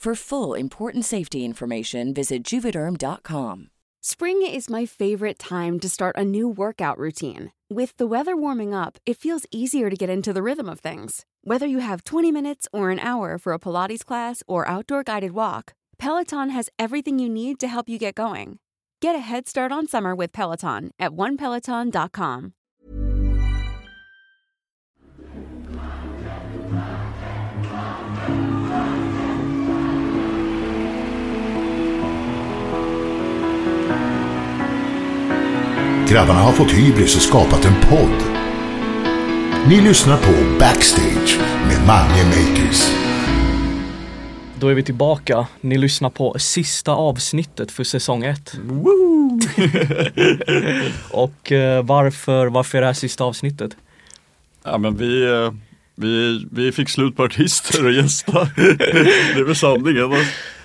For 0.00 0.14
full 0.14 0.54
important 0.54 1.04
safety 1.04 1.44
information, 1.44 2.14
visit 2.14 2.42
juvederm.com. 2.42 3.68
Spring 4.00 4.40
is 4.40 4.70
my 4.70 4.86
favorite 4.86 5.38
time 5.38 5.78
to 5.78 5.90
start 5.90 6.16
a 6.16 6.24
new 6.24 6.48
workout 6.48 6.96
routine. 6.96 7.52
With 7.68 7.94
the 7.98 8.06
weather 8.06 8.34
warming 8.34 8.72
up, 8.72 8.96
it 9.04 9.18
feels 9.18 9.44
easier 9.50 9.90
to 9.90 9.96
get 9.96 10.08
into 10.08 10.32
the 10.32 10.42
rhythm 10.42 10.70
of 10.70 10.80
things. 10.80 11.26
Whether 11.44 11.66
you 11.66 11.80
have 11.80 12.04
20 12.04 12.32
minutes 12.32 12.66
or 12.72 12.88
an 12.88 12.98
hour 12.98 13.36
for 13.36 13.52
a 13.52 13.58
Pilates 13.58 14.02
class 14.02 14.42
or 14.46 14.66
outdoor 14.66 15.02
guided 15.02 15.32
walk, 15.32 15.74
Peloton 15.98 16.48
has 16.48 16.70
everything 16.78 17.18
you 17.18 17.28
need 17.28 17.60
to 17.60 17.68
help 17.68 17.86
you 17.86 17.98
get 17.98 18.14
going. 18.14 18.58
Get 19.02 19.14
a 19.14 19.18
head 19.18 19.48
start 19.48 19.70
on 19.70 19.86
summer 19.86 20.14
with 20.14 20.32
Peloton 20.32 20.92
at 20.98 21.10
onepeloton.com. 21.10 22.54
Grabbarna 36.10 36.40
har 36.40 36.52
fått 36.52 36.70
hybris 36.70 37.16
och 37.16 37.22
skapat 37.22 37.64
en 37.64 37.74
podd. 37.80 38.22
Ni 39.68 39.80
lyssnar 39.80 40.16
på 40.16 40.58
Backstage 40.58 41.38
med 41.66 41.86
Mange 41.86 42.24
Makers. 42.24 42.90
Då 44.60 44.68
är 44.68 44.74
vi 44.74 44.82
tillbaka. 44.82 45.46
Ni 45.60 45.78
lyssnar 45.78 46.10
på 46.10 46.38
sista 46.38 46.92
avsnittet 46.92 47.72
för 47.72 47.84
säsong 47.84 48.24
ett. 48.24 48.54
och 51.10 51.52
eh, 51.52 51.84
varför, 51.84 52.46
varför 52.46 52.78
är 52.78 52.82
det 52.82 52.86
här 52.86 52.94
sista 52.94 53.24
avsnittet? 53.24 53.76
Ja 54.64 54.78
men 54.78 54.96
vi, 54.96 55.22
eh, 55.22 55.52
vi, 55.94 56.46
vi 56.52 56.72
fick 56.72 56.88
slut 56.88 57.16
på 57.16 57.22
artister 57.22 57.84
och 57.86 57.92
gäster. 57.92 58.48
det 59.34 59.40
är 59.40 59.44
väl 59.44 59.56
sanningen. 59.56 60.10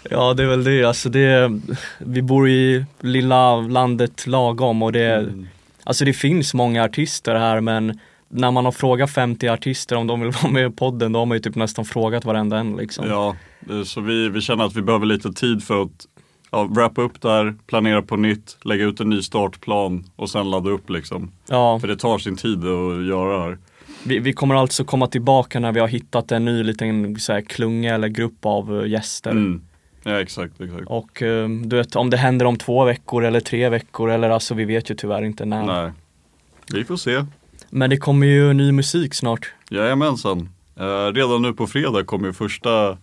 Ja 0.10 0.34
det 0.34 0.44
är 0.44 0.48
väl 0.48 0.64
det, 0.64 0.84
alltså 0.84 1.10
det, 1.10 1.60
vi 2.00 2.22
bor 2.22 2.50
i 2.50 2.86
lilla 3.00 3.56
landet 3.62 4.28
lagom 4.28 4.84
och 4.84 4.92
det, 4.92 5.16
Mm. 5.16 5.48
alltså 5.84 6.06
det 6.06 6.14
finns 6.14 6.54
många 6.54 6.84
artister 6.84 7.36
här 7.36 7.62
men 7.62 8.00
när 8.30 8.52
man 8.52 8.66
har 8.66 8.72
frågat 8.72 9.12
50 9.12 9.48
artister 9.48 9.96
om 9.96 10.08
de 10.08 10.20
vill 10.22 10.32
vara 10.44 10.52
med 10.52 10.68
i 10.72 10.76
podden 10.76 11.12
då 11.12 11.20
har 11.20 11.26
man 11.26 11.38
ju 11.38 11.42
typ 11.42 11.56
nästan 11.56 11.86
frågat 11.86 12.26
varenda 12.26 12.58
en 12.58 12.76
liksom. 12.76 13.06
Ja, 13.10 13.36
eh, 13.70 13.84
så 13.84 14.02
vi, 14.02 14.30
vi 14.30 14.42
känner 14.42 14.64
att 14.66 14.76
vi 14.76 14.82
behöver 14.82 15.06
lite 15.06 15.34
tid 15.34 15.64
för 15.64 15.82
att 15.82 16.06
ja, 16.52 16.64
wrappa 16.76 17.02
upp 17.02 17.22
där, 17.22 17.56
planera 17.68 18.02
på 18.02 18.16
nytt, 18.18 18.58
lägga 18.64 18.86
ut 18.86 19.00
en 19.00 19.10
ny 19.10 19.22
startplan 19.22 20.04
och 20.16 20.30
sen 20.30 20.50
ladda 20.52 20.70
upp 20.70 20.90
liksom. 20.90 21.32
Ja, 21.50 21.80
För 21.80 21.88
det 21.88 21.96
tar 21.98 22.18
sin 22.18 22.36
tid 22.38 22.58
att 22.58 23.06
göra 23.06 23.38
det 23.38 23.44
här. 23.44 23.58
vi, 24.04 24.20
vi 24.20 24.34
kommer 24.34 24.56
alltså 24.56 24.84
komma 24.84 25.08
tillbaka 25.08 25.60
när 25.60 25.72
vi 25.72 25.80
har 25.80 25.88
hittat 25.88 26.32
en 26.32 26.46
ny 26.46 26.64
liten 26.64 27.20
så 27.20 27.34
här, 27.34 27.42
klunga 27.42 27.96
eller 27.96 28.08
grupp 28.08 28.46
av 28.46 28.82
eh, 28.82 28.90
gäster. 28.90 29.32
Mm. 29.32 29.62
Ja 30.08 30.22
exakt, 30.22 30.62
exakt. 30.62 30.84
Och 30.88 31.22
eh, 31.22 31.50
du 31.50 31.76
vet 31.76 31.96
om 31.96 32.10
det 32.10 32.18
händer 32.18 32.46
om 32.46 32.58
två 32.58 32.84
veckor 32.84 33.24
eller 33.24 33.40
tre 33.40 33.70
veckor 33.70 34.10
eller 34.10 34.30
alltså 34.30 34.54
vi 34.54 34.66
vet 34.66 34.90
ju 34.92 34.96
tyvärr 34.96 35.24
inte 35.24 35.46
när. 35.46 35.66
Nej. 35.66 35.92
Vi 36.74 36.86
får 36.86 36.98
se. 36.98 37.26
Men 37.70 37.90
det 37.90 37.98
kommer 37.98 38.28
ju 38.28 38.54
ny 38.54 38.72
musik 38.72 39.14
snart. 39.14 39.54
Jajamensan. 39.70 40.50
Uh, 40.80 41.14
redan 41.14 41.42
nu 41.42 41.54
på 41.54 41.68
fredag 41.68 42.04
kommer 42.04 42.32
första 42.32 42.98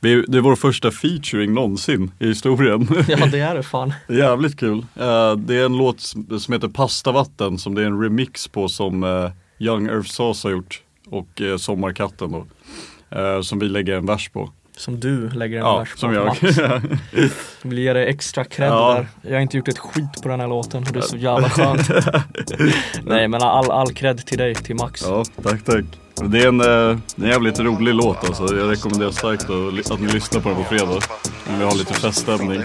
det 0.00 0.10
är 0.10 0.40
vår 0.40 0.56
första 0.56 0.90
featuring 0.90 1.54
någonsin 1.54 2.10
i 2.18 2.26
historien. 2.26 2.88
Ja 3.08 3.26
det 3.26 3.40
är 3.40 3.54
det 3.54 3.62
fan. 3.62 3.92
Jävligt 4.08 4.56
kul. 4.56 4.78
Eh, 4.78 5.36
det 5.36 5.54
är 5.54 5.64
en 5.64 5.76
låt 5.76 6.00
som 6.40 6.52
heter 6.52 6.68
Pastavatten 6.68 7.58
som 7.58 7.74
det 7.74 7.82
är 7.82 7.86
en 7.86 8.02
remix 8.02 8.48
på 8.48 8.68
som 8.68 9.02
uh, 9.02 9.30
Young 9.58 9.86
Earth 9.86 10.10
Sauce 10.10 10.48
har 10.48 10.52
gjort. 10.52 10.82
Och 11.10 11.42
Sommarkatten 11.58 12.32
då. 12.32 12.46
Eh, 13.18 13.40
som 13.40 13.58
vi 13.58 13.68
lägger 13.68 13.96
en 13.96 14.06
vers 14.06 14.28
på. 14.28 14.50
Som 14.76 15.00
du 15.00 15.30
lägger 15.30 15.56
en 15.58 15.64
Ja, 15.64 15.78
vers 15.78 15.92
på. 15.92 15.98
som 15.98 16.12
jag. 16.14 16.26
Max. 16.26 16.40
Vill 17.62 17.78
ge 17.78 17.92
dig 17.92 18.08
extra 18.08 18.44
cred 18.44 18.68
Ja. 18.68 18.94
där. 18.94 19.08
Jag 19.30 19.36
har 19.36 19.40
inte 19.40 19.56
gjort 19.56 19.68
ett 19.68 19.78
skit 19.78 20.22
på 20.22 20.28
den 20.28 20.40
här 20.40 20.48
låten 20.48 20.82
och 20.86 20.92
det 20.92 20.98
är 20.98 21.02
så 21.02 21.16
jävla 21.16 21.50
skönt. 21.50 21.88
Nej 23.02 23.28
men 23.28 23.42
all, 23.42 23.70
all 23.70 23.92
cred 23.92 24.26
till 24.26 24.38
dig, 24.38 24.54
till 24.54 24.74
Max. 24.76 25.02
ja, 25.06 25.24
tack 25.42 25.64
tack. 25.64 25.84
Det 26.24 26.38
är 26.42 26.48
en, 26.48 26.60
eh, 26.60 26.98
en 27.16 27.28
jävligt 27.28 27.58
rolig 27.60 27.94
låt 27.94 28.24
alltså. 28.24 28.56
Jag 28.56 28.70
rekommenderar 28.70 29.10
starkt 29.10 29.42
att, 29.44 29.90
att 29.92 30.00
ni 30.00 30.12
lyssnar 30.12 30.40
på 30.40 30.48
den 30.48 30.58
på 30.58 30.64
fredag. 30.64 30.98
Om 31.48 31.58
vi 31.58 31.64
har 31.64 31.74
lite 31.74 31.94
feststämning. 31.94 32.62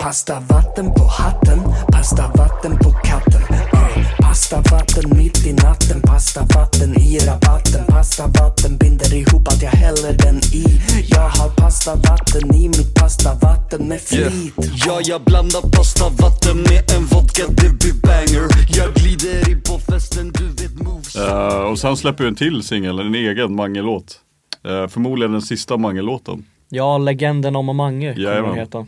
Pasta 0.00 0.40
vatten 0.48 0.86
på 0.86 1.04
hatten, 1.18 1.58
pasta 1.92 2.32
vatten 2.36 2.78
på 2.78 2.90
katten. 2.90 3.49
Pasta 4.30 4.56
vatten 4.56 5.18
mitt 5.18 5.46
i 5.46 5.52
natten, 5.52 6.00
pasta 6.02 6.40
vatten 6.54 6.90
i 7.02 7.18
rabatten. 7.18 7.84
Pasta 7.88 8.26
vatten 8.26 8.76
binder 8.76 9.14
ihop 9.14 9.48
att 9.48 9.62
jag 9.62 9.70
häller 9.70 10.12
den 10.24 10.36
i. 10.36 10.64
Jag 11.08 11.28
har 11.28 11.50
pasta 11.56 11.94
vatten 11.94 12.54
i 12.54 12.68
mitt 12.68 12.94
pasta 12.94 13.34
vatten 13.34 13.88
med 13.88 14.00
flit. 14.00 14.54
Ja, 14.86 15.00
jag 15.02 15.20
blandar 15.24 15.60
pasta 15.76 16.04
vatten 16.08 16.56
med 16.56 16.82
en 16.96 17.04
vodka, 17.04 17.42
det 17.48 17.70
blir 17.78 18.02
banger 18.02 18.46
Jag 18.68 18.94
glider 18.94 19.50
in 19.50 19.62
på 19.62 19.78
festen, 19.78 20.32
du 20.32 20.46
vet 20.48 20.82
moves 20.82 21.16
Eh, 21.16 21.70
och 21.70 21.78
sen 21.78 21.96
släpper 21.96 22.24
vi 22.24 22.28
en 22.28 22.36
till 22.36 22.62
singel, 22.62 22.98
en 22.98 23.14
egen 23.14 23.54
Mange-låt. 23.54 24.20
Eh, 24.64 24.88
förmodligen 24.88 25.32
den 25.32 25.42
sista 25.42 25.76
Mange-låten. 25.76 26.44
Ja, 26.68 26.98
Legenden 26.98 27.56
om 27.56 27.76
Mange 27.76 28.14
kommer 28.14 28.42
den 28.42 28.54
heta. 28.54 28.86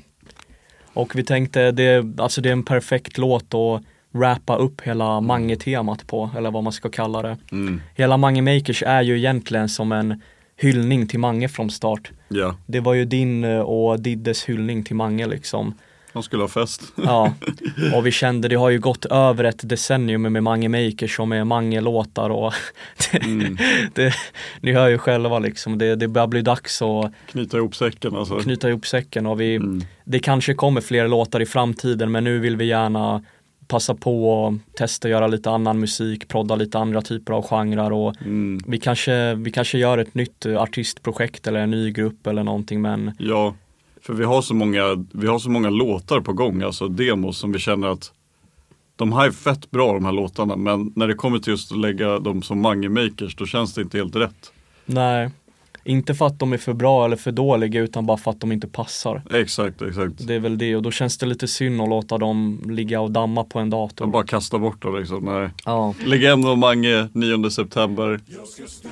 Och 0.94 1.16
vi 1.16 1.24
tänkte, 1.24 1.70
det, 1.70 2.04
alltså 2.18 2.40
det 2.40 2.48
är 2.48 2.52
en 2.52 2.64
perfekt 2.64 3.18
låt 3.18 3.54
att 3.54 3.82
rappa 4.14 4.56
upp 4.56 4.80
hela 4.80 5.20
Mange-temat 5.20 6.06
på, 6.06 6.30
eller 6.36 6.50
vad 6.50 6.64
man 6.64 6.72
ska 6.72 6.88
kalla 6.88 7.22
det. 7.22 7.36
Mm. 7.52 7.80
Hela 7.94 8.16
Mange 8.16 8.42
Makers 8.42 8.82
är 8.82 9.02
ju 9.02 9.16
egentligen 9.18 9.68
som 9.68 9.92
en 9.92 10.22
hyllning 10.56 11.06
till 11.06 11.18
Mange 11.20 11.48
från 11.48 11.70
start. 11.70 12.10
Ja, 12.28 12.56
Det 12.66 12.80
var 12.80 12.94
ju 12.94 13.04
din 13.04 13.44
eh, 13.44 13.60
och 13.60 14.00
Diddes 14.00 14.44
hyllning 14.44 14.84
till 14.84 14.96
Mange 14.96 15.26
liksom. 15.26 15.74
de 16.12 16.22
skulle 16.22 16.42
ha 16.42 16.48
fest. 16.48 16.82
Ja, 17.04 17.34
och 17.94 18.06
vi 18.06 18.10
kände 18.10 18.48
det 18.48 18.54
har 18.56 18.70
ju 18.70 18.78
gått 18.78 19.04
över 19.04 19.44
ett 19.44 19.68
decennium 19.68 20.22
med 20.22 20.42
Mange 20.42 20.68
Makers 20.68 21.20
och 21.20 21.28
med 21.28 21.46
Mange-låtar 21.46 22.30
och 22.30 22.52
det, 23.12 23.18
Mm. 23.24 23.56
det, 23.94 24.14
ni 24.60 24.72
hör 24.72 24.88
ju 24.88 24.98
själva 24.98 25.38
liksom, 25.38 25.78
det, 25.78 25.96
det 25.96 26.08
börjar 26.08 26.26
bli 26.28 26.42
dags 26.42 26.82
att 26.82 27.12
Knyta 27.30 27.56
ihop 27.56 27.76
säcken 27.76 28.16
alltså. 28.16 28.38
knyta 28.40 28.68
ihop 28.68 28.86
säcken 28.86 29.26
och 29.26 29.40
vi, 29.40 29.54
Mm. 29.56 29.80
det 30.04 30.18
kanske 30.18 30.54
kommer 30.54 30.80
fler 30.80 31.08
låtar 31.08 31.40
i 31.42 31.46
framtiden 31.46 32.12
men 32.12 32.24
nu 32.24 32.38
vill 32.38 32.56
vi 32.56 32.64
gärna 32.64 33.22
passa 33.72 33.94
på 33.94 34.32
och 34.32 34.54
testa 34.76 35.08
göra 35.08 35.26
lite 35.26 35.50
annan 35.50 35.80
musik, 35.80 36.28
prodda 36.28 36.54
lite 36.56 36.78
andra 36.78 37.02
typer 37.02 37.32
av 37.32 37.42
genrer 37.46 37.92
och 37.92 38.14
Mm. 38.20 38.60
vi 38.66 38.78
kanske, 38.78 39.34
vi 39.34 39.50
kanske 39.50 39.78
gör 39.78 39.98
ett 39.98 40.14
nytt 40.14 40.46
eh, 40.46 40.62
artistprojekt 40.62 41.46
eller 41.46 41.60
en 41.60 41.70
ny 41.70 41.90
grupp 41.90 42.26
eller 42.26 42.44
någonting 42.44 42.80
men 42.82 43.12
Ja, 43.18 43.54
för 44.02 44.12
vi 44.14 44.24
har 44.24 44.42
så 44.42 44.54
många, 44.54 45.04
vi 45.12 45.26
har 45.26 45.38
så 45.38 45.50
många 45.50 45.70
låtar 45.70 46.20
på 46.20 46.32
gång, 46.32 46.62
alltså 46.62 46.88
demos 46.88 47.38
som 47.38 47.52
vi 47.52 47.58
känner 47.58 47.88
att 47.88 48.12
de 48.96 49.12
här 49.12 49.26
är 49.26 49.30
fett 49.30 49.70
bra 49.70 49.92
de 49.92 50.04
här 50.04 50.12
låtarna 50.12 50.56
men 50.56 50.92
när 50.96 51.08
det 51.08 51.14
kommer 51.14 51.38
till 51.38 51.50
just 51.50 51.72
att 51.72 51.78
lägga 51.78 52.18
dem 52.18 52.42
som 52.42 52.60
Mange 52.60 52.88
Makers 52.88 53.36
då 53.36 53.46
känns 53.46 53.74
det 53.74 53.82
inte 53.82 53.98
helt 53.98 54.16
rätt. 54.16 54.52
nej. 54.86 55.30
Inte 55.84 56.14
för 56.14 56.26
att 56.26 56.38
de 56.38 56.52
är 56.52 56.58
för 56.58 56.72
bra 56.72 57.04
eller 57.04 57.16
för 57.16 57.32
dåliga 57.32 57.80
utan 57.80 58.06
bara 58.06 58.16
för 58.16 58.30
att 58.30 58.40
de 58.40 58.52
inte 58.52 58.68
passar. 58.68 59.22
Exakt, 59.30 59.82
exakt. 59.82 60.26
Det 60.26 60.34
är 60.34 60.40
väl 60.40 60.58
det 60.58 60.76
och 60.76 60.82
då 60.82 60.90
känns 60.90 61.18
det 61.18 61.26
lite 61.26 61.48
synd 61.48 61.80
att 61.80 61.88
låta 61.88 62.18
dem 62.18 62.62
ligga 62.68 63.00
och 63.00 63.10
damma 63.10 63.44
på 63.44 63.58
en 63.58 63.70
dator. 63.70 64.06
Jag 64.06 64.12
bara 64.12 64.26
kasta 64.26 64.58
bort 64.58 64.82
dem 64.82 64.98
liksom. 64.98 65.24
Nej. 65.24 65.50
Ja, 65.64 65.94
Legend 66.04 66.46
och 66.46 66.58
Mange, 66.58 67.08
9 67.12 67.50
september. 67.50 68.20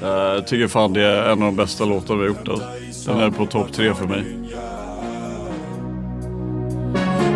Jag 0.01 0.47
tycker 0.47 0.69
fan 0.69 0.93
det 0.93 1.03
är 1.03 1.23
en 1.23 1.31
av 1.31 1.39
de 1.39 1.57
bästa 1.57 1.85
låtarna 1.85 2.21
vi 2.21 2.29
har 2.29 2.37
gjort. 2.37 2.49
Alltså. 2.49 3.13
Den 3.13 3.21
är 3.21 3.31
på 3.31 3.47
topp 3.47 3.73
tre 3.73 3.95
för 3.95 4.07
mig. 4.07 4.25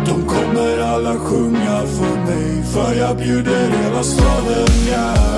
De 0.05 0.25
kommer 0.27 0.77
alla 0.79 1.15
sjunga 1.15 1.81
för 1.81 2.15
mig 2.25 2.63
För 2.63 2.95
jag 2.99 3.17
bjuder 3.17 3.69
hela 3.69 4.03
staden, 4.03 4.67
ja 4.91 5.35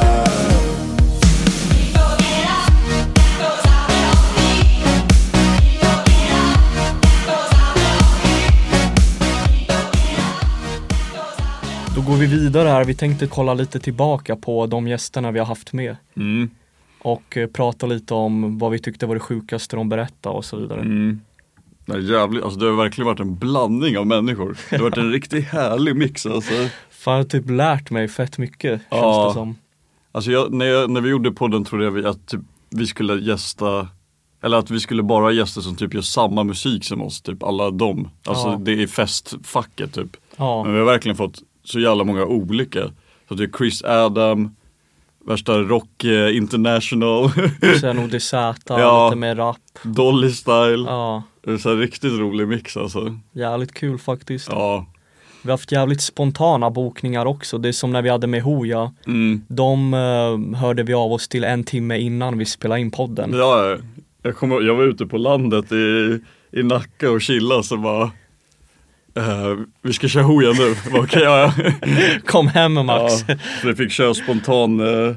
då 11.98 12.04
går 12.04 12.16
vi 12.18 12.26
vidare 12.26 12.70
här. 12.70 12.86
Vi 12.86 12.94
tänkte 12.96 13.28
kolla 13.28 13.54
lite 13.54 13.80
tillbaka 13.80 14.36
på 14.36 14.66
de 14.68 14.88
gästerna 14.88 15.32
vi 15.32 15.40
har 15.40 15.46
haft 15.46 15.74
med. 15.74 15.96
Mm. 16.16 16.50
Och 17.00 17.38
eh, 17.38 17.48
prata 17.48 17.86
lite 17.86 18.14
om 18.14 18.58
vad 18.58 18.72
vi 18.72 18.80
tyckte 18.80 19.06
var 19.06 19.16
det 19.16 19.20
sjukaste 19.20 19.76
de 19.76 19.90
berättade 19.90 20.36
och 20.36 20.46
så 20.46 20.58
vidare. 20.58 20.80
Mm. 20.82 21.22
Nej, 21.86 22.12
jävligt, 22.12 22.44
alltså 22.44 22.60
det 22.60 22.66
har 22.66 22.74
verkligen 22.74 23.06
varit 23.06 23.20
en 23.20 23.36
blandning 23.36 23.98
av 23.98 24.08
människor. 24.08 24.58
Det 24.70 24.76
har 24.78 24.84
varit 24.84 24.98
en 24.98 25.12
riktigt 25.12 25.46
härlig 25.48 25.96
mix 25.96 26.26
alltså. 26.26 26.54
Fan 26.90 27.14
jag 27.14 27.24
har 27.24 27.24
typ 27.24 27.50
lärt 27.50 27.90
mig 27.92 28.08
fett 28.08 28.38
mycket 28.38 28.72
känns 28.72 28.84
Ja. 28.92 29.28
det 29.28 29.34
som. 29.34 29.56
Alltså 30.12 30.32
jag, 30.32 30.54
när, 30.54 30.66
jag, 30.66 30.90
när 30.90 31.02
vi 31.02 31.10
gjorde 31.10 31.32
podden 31.32 31.64
trodde 31.66 31.84
jag 31.84 31.92
vi- 31.92 32.06
att 32.06 32.28
typ, 32.28 32.42
vi 32.70 32.88
skulle 32.88 33.14
gästa 33.16 33.88
eller 34.44 34.58
att 34.58 34.72
vi 34.72 34.80
skulle 34.80 35.04
bara 35.04 35.24
ha 35.24 35.32
gäster 35.32 35.62
som 35.62 35.76
typ 35.76 35.94
gör 35.94 36.02
samma 36.02 36.44
musik 36.44 36.86
som 36.86 37.02
oss, 37.02 37.22
typ 37.22 37.44
alla 37.44 37.72
dem. 37.72 38.10
Alltså 38.26 38.48
Ja. 38.48 38.58
det 38.62 38.84
är 38.84 38.88
festfacket 38.88 39.94
typ. 39.94 40.18
Ja, 40.38 40.64
Men 40.64 40.74
vi 40.74 40.80
har 40.80 40.86
verkligen 40.86 41.16
fått 41.16 41.40
så 41.68 41.80
jävla 41.80 42.04
många 42.04 42.26
olika. 42.26 42.80
Så 43.28 43.34
det 43.34 43.44
är 43.44 43.50
Chris 43.58 43.84
Adam, 43.84 44.56
värsta 45.26 45.58
rock 45.60 46.04
eh, 46.04 46.38
international, 46.38 47.30
sen 47.82 48.00
ODZ, 48.04 48.34
Ja. 48.68 49.08
lite 49.10 49.20
mer 49.20 49.36
rap. 49.36 49.58
Dolly 49.84 50.32
Style. 50.32 50.84
Ja, 50.88 51.24
Det 51.46 51.52
är 51.52 51.58
så 51.58 51.76
riktigt 51.76 52.14
rolig 52.20 52.48
mix 52.48 52.78
alltså. 52.78 53.16
jävligt 53.32 53.74
kul 53.74 53.98
faktiskt. 53.98 54.48
Ja. 54.52 54.86
Vi 55.42 55.50
har 55.50 55.54
haft 55.58 55.72
jävligt 55.72 56.02
spontana 56.02 56.70
bokningar 56.70 57.26
också. 57.26 57.58
Det 57.58 57.68
är 57.68 57.74
som 57.74 57.92
när 57.92 58.02
vi 58.02 58.10
hade 58.10 58.28
med 58.28 58.42
Hooja. 58.42 58.94
Mm. 59.06 59.42
De 59.48 59.94
eh, 59.94 60.60
hörde 60.60 60.84
vi 60.84 60.94
av 60.94 61.12
oss 61.12 61.28
till 61.28 61.44
en 61.44 61.64
timme 61.64 61.98
innan 62.00 62.38
vi 62.38 62.46
spelade 62.46 62.82
in 62.82 62.92
podden. 62.92 63.34
Ja, 63.34 63.78
jag, 64.22 64.36
kommer, 64.36 64.62
jag 64.62 64.76
var 64.76 64.84
ute 64.84 65.06
på 65.06 65.18
landet 65.18 65.72
i, 65.72 66.20
i 66.52 66.64
Nacka 66.64 67.12
och 67.12 67.22
chilla 67.22 67.64
så 67.64 67.78
bara 67.78 68.12
eh, 69.18 69.58
Vi 69.82 69.94
ska 69.94 70.08
köra 70.08 70.24
hoja 70.24 70.50
nu, 70.52 70.76
Jag 70.84 70.94
bara, 70.94 71.02
okej 71.04 71.22
ja, 71.24 71.54
ja. 71.58 71.64
Kom 72.26 72.48
hem 72.48 72.74
Max. 72.74 73.14
ja. 73.28 73.36
Så 73.62 73.68
vi 73.68 73.76
fick 73.76 73.92
köra 73.92 74.14
spontan 74.14 74.80
eh, 74.80 75.16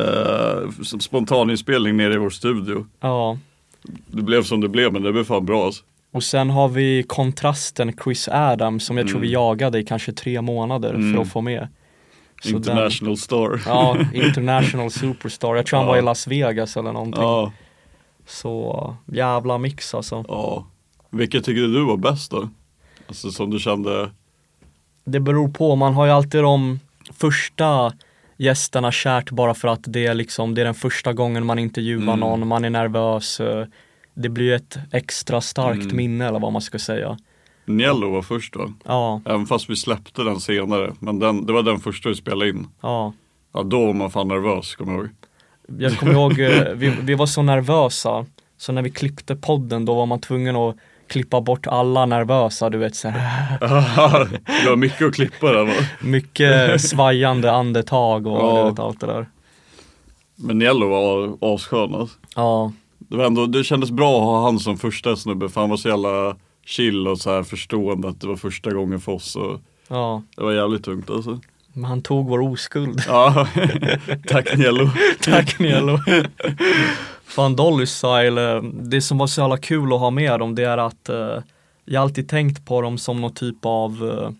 eh, 0.00 0.70
spontaninspelning 1.00 1.96
nere 1.96 2.14
i 2.14 2.16
vår 2.16 2.30
studio. 2.30 2.86
Ja. 3.00 3.38
Det 4.06 4.22
blev 4.22 4.42
som 4.42 4.60
det 4.60 4.68
blev 4.68 4.92
men 4.92 5.02
det 5.02 5.12
blev 5.12 5.24
fan 5.24 5.46
bra 5.46 5.64
alltså. 5.64 5.82
Och 6.12 6.22
sen 6.24 6.50
har 6.50 6.68
vi 6.68 7.02
kontrasten 7.08 7.92
Chris 8.04 8.28
Adams 8.32 8.86
som 8.86 8.96
jag 8.96 9.08
tror 9.08 9.20
vi 9.20 9.32
jagade 9.32 9.78
i 9.78 9.84
kanske 9.84 10.12
tre 10.12 10.40
månader 10.42 10.90
för 10.90 10.96
Mm. 10.98 11.18
att 11.20 11.28
få 11.32 11.40
med. 11.40 11.68
Så 12.42 12.48
den- 12.48 12.56
International 12.56 13.16
star. 13.16 13.60
Ja, 13.66 13.96
international 14.14 14.90
superstar. 14.90 15.56
Jag 15.56 15.66
tror 15.66 15.78
han 15.78 15.86
Ja. 15.86 15.92
var 15.92 15.98
i 15.98 16.02
Las 16.02 16.26
Vegas 16.26 16.76
eller 16.76 16.92
någonting. 16.92 17.22
ja, 17.22 17.52
Så 18.26 18.96
jävla 19.06 19.58
mix 19.58 19.94
alltså. 19.94 20.24
ja. 20.28 20.66
Vilket 21.10 21.44
tycker 21.44 21.60
du 21.62 21.84
var 21.84 21.96
bäst 21.96 22.30
då? 22.30 22.48
Alltså 23.08 23.30
som 23.30 23.50
du 23.50 23.58
kände, 23.58 24.10
Det 25.04 25.20
beror 25.20 25.48
på, 25.48 25.76
man 25.76 25.94
har 25.94 26.06
ju 26.06 26.12
alltid 26.12 26.42
de 26.42 26.80
första 27.12 27.92
gästerna 28.36 28.92
kärt 28.92 29.30
bara 29.30 29.54
för 29.54 29.68
att 29.68 29.80
det 29.86 30.06
är 30.06 30.14
liksom, 30.14 30.54
det 30.54 30.60
är 30.60 30.64
den 30.64 30.74
första 30.74 31.12
gången 31.12 31.46
man 31.46 31.58
intervjuar 31.58 32.02
Mm. 32.02 32.20
någon, 32.20 32.48
man 32.48 32.64
är 32.64 32.70
nervös. 32.70 33.40
eh, 33.40 33.66
Det 34.14 34.28
blir 34.28 34.52
ett 34.52 34.78
extra 34.92 35.40
starkt 35.40 35.82
Mm. 35.84 35.96
minne 35.96 36.26
eller 36.28 36.38
vad 36.38 36.52
man 36.52 36.62
ska 36.62 36.78
säga. 36.78 37.18
Niello 37.64 38.10
var 38.10 38.22
först 38.22 38.56
va? 38.56 38.72
Ja, 38.84 39.20
Även 39.24 39.46
fast 39.46 39.70
vi 39.70 39.76
släppte 39.76 40.22
den 40.24 40.40
senare. 40.40 40.92
Men 41.00 41.18
den, 41.18 41.46
det 41.46 41.52
var 41.52 41.62
den 41.62 41.80
första 41.80 42.08
vi 42.08 42.14
spelade 42.14 42.48
in. 42.50 42.66
ja. 42.82 43.12
Ja 43.52 43.62
då 43.62 43.86
var 43.86 43.92
man 43.92 44.10
fan 44.10 44.28
nervös 44.28 44.74
kommer 44.76 44.92
jag 44.92 45.00
ihåg. 45.00 45.10
Jag 45.78 45.98
kommer 45.98 46.12
ihåg, 46.12 46.40
eh, 46.40 46.72
vi, 46.74 46.88
vi 47.02 47.14
var 47.14 47.26
så 47.26 47.42
nervösa, 47.42 48.26
så 48.56 48.72
när 48.72 48.82
vi 48.82 48.90
klippte 48.90 49.36
podden 49.36 49.84
då 49.84 49.94
var 49.94 50.06
man 50.06 50.20
tvungen 50.20 50.56
att 50.56 50.76
klippa 51.08 51.40
bort 51.40 51.66
alla 51.66 52.06
nervösa, 52.06 52.70
du 52.70 52.78
vet 52.78 52.96
så 52.96 53.08
här. 53.08 53.58
det 54.64 54.68
var 54.70 54.76
mycket 54.76 55.06
att 55.06 55.14
klippa 55.14 55.52
där 55.52 55.64
va? 55.64 55.72
Mycket 56.00 56.80
svajande 56.90 57.52
andetag 57.52 58.26
och 58.26 58.38
Ja. 58.38 58.62
du 58.64 58.70
vet 58.70 58.78
allt 58.78 59.00
det 59.00 59.06
där. 59.06 59.26
Men 60.36 60.58
Niello 60.58 60.88
var 60.88 61.36
asskön 61.54 61.94
alltså. 61.94 62.16
Ja, 62.34 62.72
det, 62.98 63.16
var 63.16 63.24
ändå, 63.24 63.46
det 63.46 63.64
kändes 63.64 63.90
bra 63.90 64.16
att 64.18 64.24
ha 64.24 64.42
han 64.44 64.58
som 64.58 64.78
första 64.78 65.16
snubbe 65.16 65.48
för 65.48 65.60
han 65.60 65.70
var 65.70 65.76
så 65.76 65.88
jävla 65.88 66.36
chill 66.66 67.08
och 67.08 67.18
så 67.18 67.30
här 67.30 67.42
förstående 67.42 68.08
att 68.08 68.20
det 68.20 68.26
var 68.26 68.36
första 68.36 68.70
gången 68.70 69.00
för 69.00 69.12
oss. 69.12 69.36
Och 69.36 69.60
ja. 69.88 70.22
det 70.36 70.42
var 70.42 70.52
jävligt 70.52 70.84
tungt 70.84 71.10
alltså. 71.10 71.40
Men 71.72 71.84
han 71.84 72.02
tog 72.02 72.28
vår 72.28 72.40
oskuld. 72.40 73.02
Ja, 73.06 73.46
tack 74.28 74.56
Niello. 74.56 74.90
Tack 75.20 75.58
Nielo. 75.58 75.98
Fan 77.36 77.56
Dolly 77.56 77.86
Style, 77.86 78.60
det 78.82 79.00
som 79.00 79.18
var 79.18 79.26
så 79.26 79.40
jävla 79.40 79.56
kul 79.56 79.92
att 79.92 80.00
ha 80.00 80.10
med 80.10 80.38
dem 80.40 80.54
det 80.54 80.64
är 80.64 80.78
att 80.78 81.08
eh, 81.08 81.38
jag 81.84 82.02
alltid 82.02 82.28
tänkt 82.28 82.64
på 82.66 82.80
dem 82.82 82.98
som 82.98 83.20
någon 83.20 83.34
typ 83.34 83.56
av, 83.62 84.10
eh, 84.22 84.30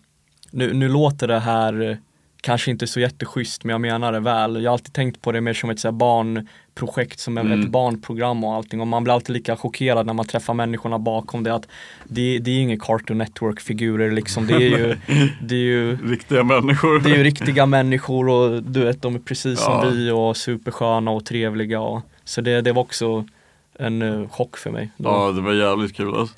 nu, 0.51 0.73
nu 0.73 0.89
låter 0.89 1.27
det 1.27 1.39
här 1.39 1.97
kanske 2.41 2.71
inte 2.71 2.87
så 2.87 2.99
jätteschysst 2.99 3.63
men 3.63 3.71
jag 3.73 3.81
menar 3.81 4.11
det 4.11 4.19
väl. 4.19 4.63
Jag 4.63 4.71
har 4.71 4.73
alltid 4.73 4.93
tänkt 4.93 5.21
på 5.21 5.31
det 5.31 5.41
mer 5.41 5.53
som 5.53 5.69
ett 5.69 5.79
så 5.79 5.91
barnprojekt, 5.91 7.19
som 7.19 7.37
Mm. 7.37 7.61
ett 7.61 7.69
barnprogram 7.69 8.43
och 8.43 8.53
allting 8.55 8.81
och 8.81 8.87
man 8.87 9.03
blir 9.03 9.13
alltid 9.13 9.33
lika 9.33 9.55
chockerad 9.55 10.05
när 10.05 10.13
man 10.13 10.25
träffar 10.25 10.53
människorna 10.53 10.99
bakom 10.99 11.43
det 11.43 11.53
att 11.55 11.67
det, 12.03 12.37
det 12.39 12.51
är 12.51 12.59
inga 12.59 12.77
Cartoon 12.79 13.17
Network-figurer 13.17 14.11
liksom. 14.11 14.47
Det 14.47 14.53
är 14.53 14.59
ju, 14.59 14.95
det 15.41 15.55
är 15.55 15.59
ju 15.59 15.97
Riktiga 16.11 16.43
människor. 16.43 16.99
det 16.99 17.09
är 17.11 17.17
ju 17.17 17.23
riktiga 17.23 17.65
människor 17.65 18.29
och 18.29 18.63
du 18.63 18.79
vet 18.85 19.01
de 19.01 19.15
är 19.15 19.19
precis 19.19 19.63
Ja. 19.67 19.81
som 19.81 19.91
vi 19.93 20.11
och 20.11 20.37
supersköna 20.37 21.11
och 21.11 21.25
trevliga 21.25 21.79
och, 21.81 22.01
Så 22.27 22.41
det, 22.41 22.61
det 22.61 22.71
var 22.71 22.81
också 22.81 23.25
en 23.79 24.01
uh, 24.01 24.29
chock 24.29 24.57
för 24.57 24.71
mig. 24.71 24.91
då. 24.97 25.09
Ja 25.09 25.31
det 25.31 25.41
var 25.41 25.53
jävligt 25.53 25.95
kul 25.95 26.15
alltså. 26.15 26.35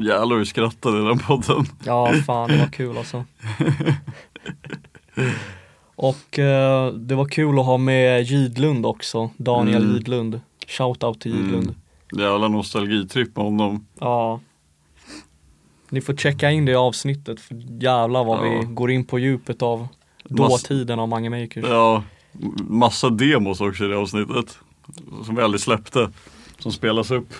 Jävlar 0.00 0.28
hur 0.30 0.38
vi 0.38 0.46
skrattade 0.46 0.98
i 1.02 1.04
den 1.04 1.18
podden. 1.18 1.64
Ja, 1.84 2.12
fan 2.26 2.48
det 2.50 2.58
var 2.58 2.66
kul 2.66 2.98
alltså. 2.98 3.24
Och 5.98 6.38
eh, 6.38 6.92
det 6.92 7.14
var 7.14 7.24
kul 7.28 7.58
att 7.58 7.66
ha 7.66 7.76
med 7.78 8.22
Gidlund 8.22 8.86
också, 8.86 9.30
Daniel 9.36 9.82
Mm. 9.82 9.94
Gidlund. 9.96 10.40
Shoutout 10.66 11.20
till 11.20 11.32
Gidlund. 11.36 11.74
Mm. 12.12 12.24
Jävla 12.24 12.48
nostalgitripp 12.48 13.36
med 13.36 13.44
honom. 13.44 13.86
Ja. 14.00 14.40
Ni 15.88 16.00
får 16.00 16.14
checka 16.16 16.50
in 16.50 16.64
det 16.64 16.74
avsnittet, 16.74 17.40
för 17.40 17.54
jävlar 17.82 18.24
vad 18.24 18.38
Ja. 18.38 18.42
vi 18.60 18.66
går 18.74 18.90
in 18.90 19.04
på 19.04 19.18
djupet 19.18 19.62
av 19.62 19.88
Mass- 20.28 20.62
dåtiden 20.62 20.98
av 20.98 21.08
Mange 21.08 21.30
Makers. 21.30 21.64
Ja, 21.68 22.02
massa 22.68 23.10
demos 23.10 23.60
också 23.60 23.84
i 23.84 23.88
det 23.88 23.96
avsnittet. 23.98 24.58
Som 25.24 25.36
vi 25.36 25.42
aldrig 25.42 25.60
släppte. 25.60 26.10
Som 26.58 26.72
spelas 26.72 27.10
upp. 27.10 27.34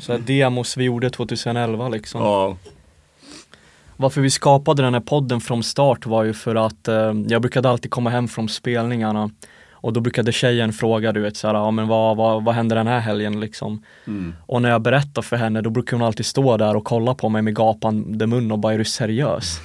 Så 0.00 0.12
här 0.12 0.18
demos 0.18 0.76
vi 0.76 0.84
gjorde 0.84 1.10
2011 1.10 1.88
liksom. 1.88 2.20
Ja, 2.20 2.56
Varför 3.96 4.20
vi 4.20 4.30
skapade 4.30 4.82
den 4.82 4.94
här 4.94 5.00
podden 5.00 5.40
från 5.40 5.62
start 5.62 6.06
var 6.06 6.24
ju 6.24 6.32
för 6.34 6.54
att 6.54 6.88
eh, 6.88 7.12
jag 7.28 7.42
brukade 7.42 7.70
alltid 7.70 7.90
komma 7.90 8.10
hem 8.10 8.28
från 8.28 8.48
spelningarna 8.48 9.30
och 9.82 9.92
då 9.92 10.00
brukade 10.00 10.32
tjejen 10.32 10.72
fråga 10.72 11.12
du 11.12 11.20
vet 11.20 11.36
såhär, 11.36 11.54
ja 11.54 11.70
men 11.70 11.88
vad, 11.88 12.16
vad, 12.16 12.44
vad 12.44 12.54
händer 12.54 12.76
den 12.76 12.86
här 12.86 13.00
helgen 13.00 13.40
liksom? 13.40 13.82
Mm. 14.06 14.34
Och 14.46 14.62
när 14.62 14.70
jag 14.70 14.82
berättar 14.82 15.22
för 15.22 15.36
henne 15.36 15.60
då 15.60 15.70
brukar 15.70 15.96
hon 15.96 16.06
alltid 16.06 16.26
stå 16.26 16.56
där 16.56 16.76
och 16.76 16.84
kolla 16.84 17.14
på 17.14 17.28
mig 17.28 17.42
med 17.42 17.56
gapande 17.56 18.26
mun 18.26 18.52
och 18.52 18.58
bara, 18.58 18.74
är 18.74 18.78
du 18.78 18.84
seriös? 18.84 19.60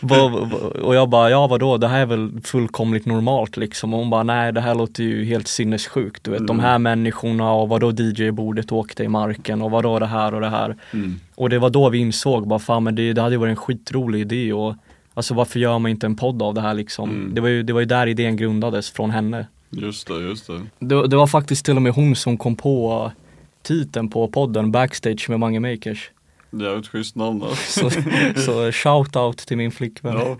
Och 0.82 0.94
jag 0.94 1.08
bara, 1.08 1.30
ja 1.30 1.46
vadå, 1.46 1.76
det 1.76 1.88
här 1.88 2.00
är 2.00 2.06
väl 2.06 2.40
fullkomligt 2.44 3.06
normalt 3.06 3.56
liksom. 3.56 3.94
Och 3.94 4.00
hon 4.00 4.10
bara, 4.10 4.22
nej 4.22 4.52
det 4.52 4.60
här 4.60 4.74
låter 4.74 5.02
ju 5.02 5.24
helt 5.24 5.48
sinnessjukt. 5.48 6.24
Du 6.24 6.30
vet, 6.30 6.46
de 6.46 6.60
här 6.60 6.78
människorna 6.78 7.52
och 7.52 7.68
vadå 7.68 7.90
DJ-bordet 7.90 8.72
åkte 8.72 9.04
i 9.04 9.08
marken 9.08 9.62
och 9.62 9.70
vadå 9.70 9.98
det 9.98 10.06
här 10.06 10.34
och 10.34 10.40
det 10.40 10.50
här. 10.50 10.76
Mm. 10.92 11.20
Och 11.34 11.50
det 11.50 11.58
var 11.58 11.70
då 11.70 11.88
vi 11.88 11.98
insåg, 11.98 12.48
bara 12.48 12.58
fan 12.58 12.84
men 12.84 12.94
det, 12.94 13.12
det 13.12 13.22
hade 13.22 13.34
ju 13.34 13.38
varit 13.38 13.50
en 13.50 13.56
skitrolig 13.56 14.20
idé 14.20 14.52
och 14.52 14.74
Alltså 15.16 15.34
varför 15.34 15.60
gör 15.60 15.78
man 15.78 15.90
inte 15.90 16.06
en 16.06 16.16
podd 16.16 16.42
av 16.42 16.54
det 16.54 16.60
här 16.60 16.74
liksom? 16.74 17.10
Mm. 17.10 17.34
Det, 17.34 17.40
var 17.40 17.48
ju, 17.48 17.62
det 17.62 17.72
var 17.72 17.80
ju 17.80 17.86
där 17.86 18.06
idén 18.06 18.36
grundades 18.36 18.90
från 18.90 19.10
henne. 19.10 19.46
just 19.70 20.06
det, 20.08 20.14
just 20.14 20.46
det. 20.46 20.60
Det, 20.78 21.06
det 21.06 21.16
var 21.16 21.26
faktiskt 21.26 21.64
till 21.64 21.76
och 21.76 21.82
med 21.82 21.92
hon 21.92 22.16
som 22.16 22.36
kom 22.36 22.56
på 22.56 23.12
titeln 23.62 24.08
på 24.08 24.28
podden, 24.28 24.72
Backstage 24.72 25.30
med 25.30 25.40
Mange 25.40 25.60
Makers. 25.60 26.10
Jävligt 26.60 26.86
schysst 26.88 27.16
namn 27.16 27.42
alltså. 27.42 27.90
Så, 27.90 28.00
så 28.40 28.72
shout 28.72 29.16
out 29.16 29.38
till 29.38 29.56
min 29.56 29.72
flickvän. 29.72 30.14
Ja, 30.14 30.36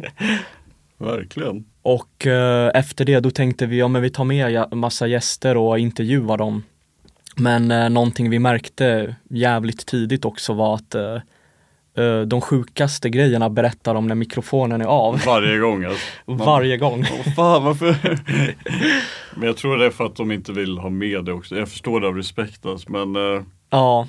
verkligen. 0.98 1.64
Och 1.82 2.26
eh, 2.26 2.70
efter 2.74 3.04
det 3.04 3.20
då 3.20 3.30
tänkte 3.30 3.66
vi, 3.66 3.78
ja 3.78 3.88
men 3.88 4.02
vi 4.02 4.10
tar 4.10 4.24
med 4.24 4.72
massa 4.72 5.06
gäster 5.06 5.56
och 5.56 5.78
intervjuar 5.78 6.36
dem. 6.36 6.62
Men 7.36 7.70
eh, 7.70 7.90
någonting 7.90 8.30
vi 8.30 8.38
märkte 8.38 9.16
jävligt 9.28 9.86
tidigt 9.86 10.24
också 10.24 10.52
var 10.52 10.74
att 10.74 10.94
eh, 10.94 11.14
eh, 12.04 12.20
de 12.20 12.40
sjukaste 12.40 13.08
grejerna 13.08 13.50
berättar 13.50 13.94
de 13.94 14.06
när 14.06 14.14
mikrofonen 14.14 14.80
är 14.80 14.86
av. 14.86 15.22
Varje 15.26 15.58
gång 15.58 15.84
alltså. 15.84 16.06
Varje 16.24 16.76
gång. 16.76 17.04
Åh 17.12 17.34
fan 17.34 17.64
varför? 17.64 17.96
men 19.34 19.46
jag 19.46 19.56
tror 19.56 19.76
det 19.76 19.86
är 19.86 19.90
för 19.90 20.06
att 20.06 20.16
de 20.16 20.32
inte 20.32 20.52
vill 20.52 20.78
ha 20.78 20.90
med 20.90 21.24
det 21.24 21.32
också. 21.32 21.56
Jag 21.56 21.68
förstår 21.68 22.00
det 22.00 22.06
av 22.06 22.16
respekt 22.16 22.66
alltså, 22.66 22.92
men 22.92 23.16
eh, 23.16 23.42
Ja, 23.70 24.06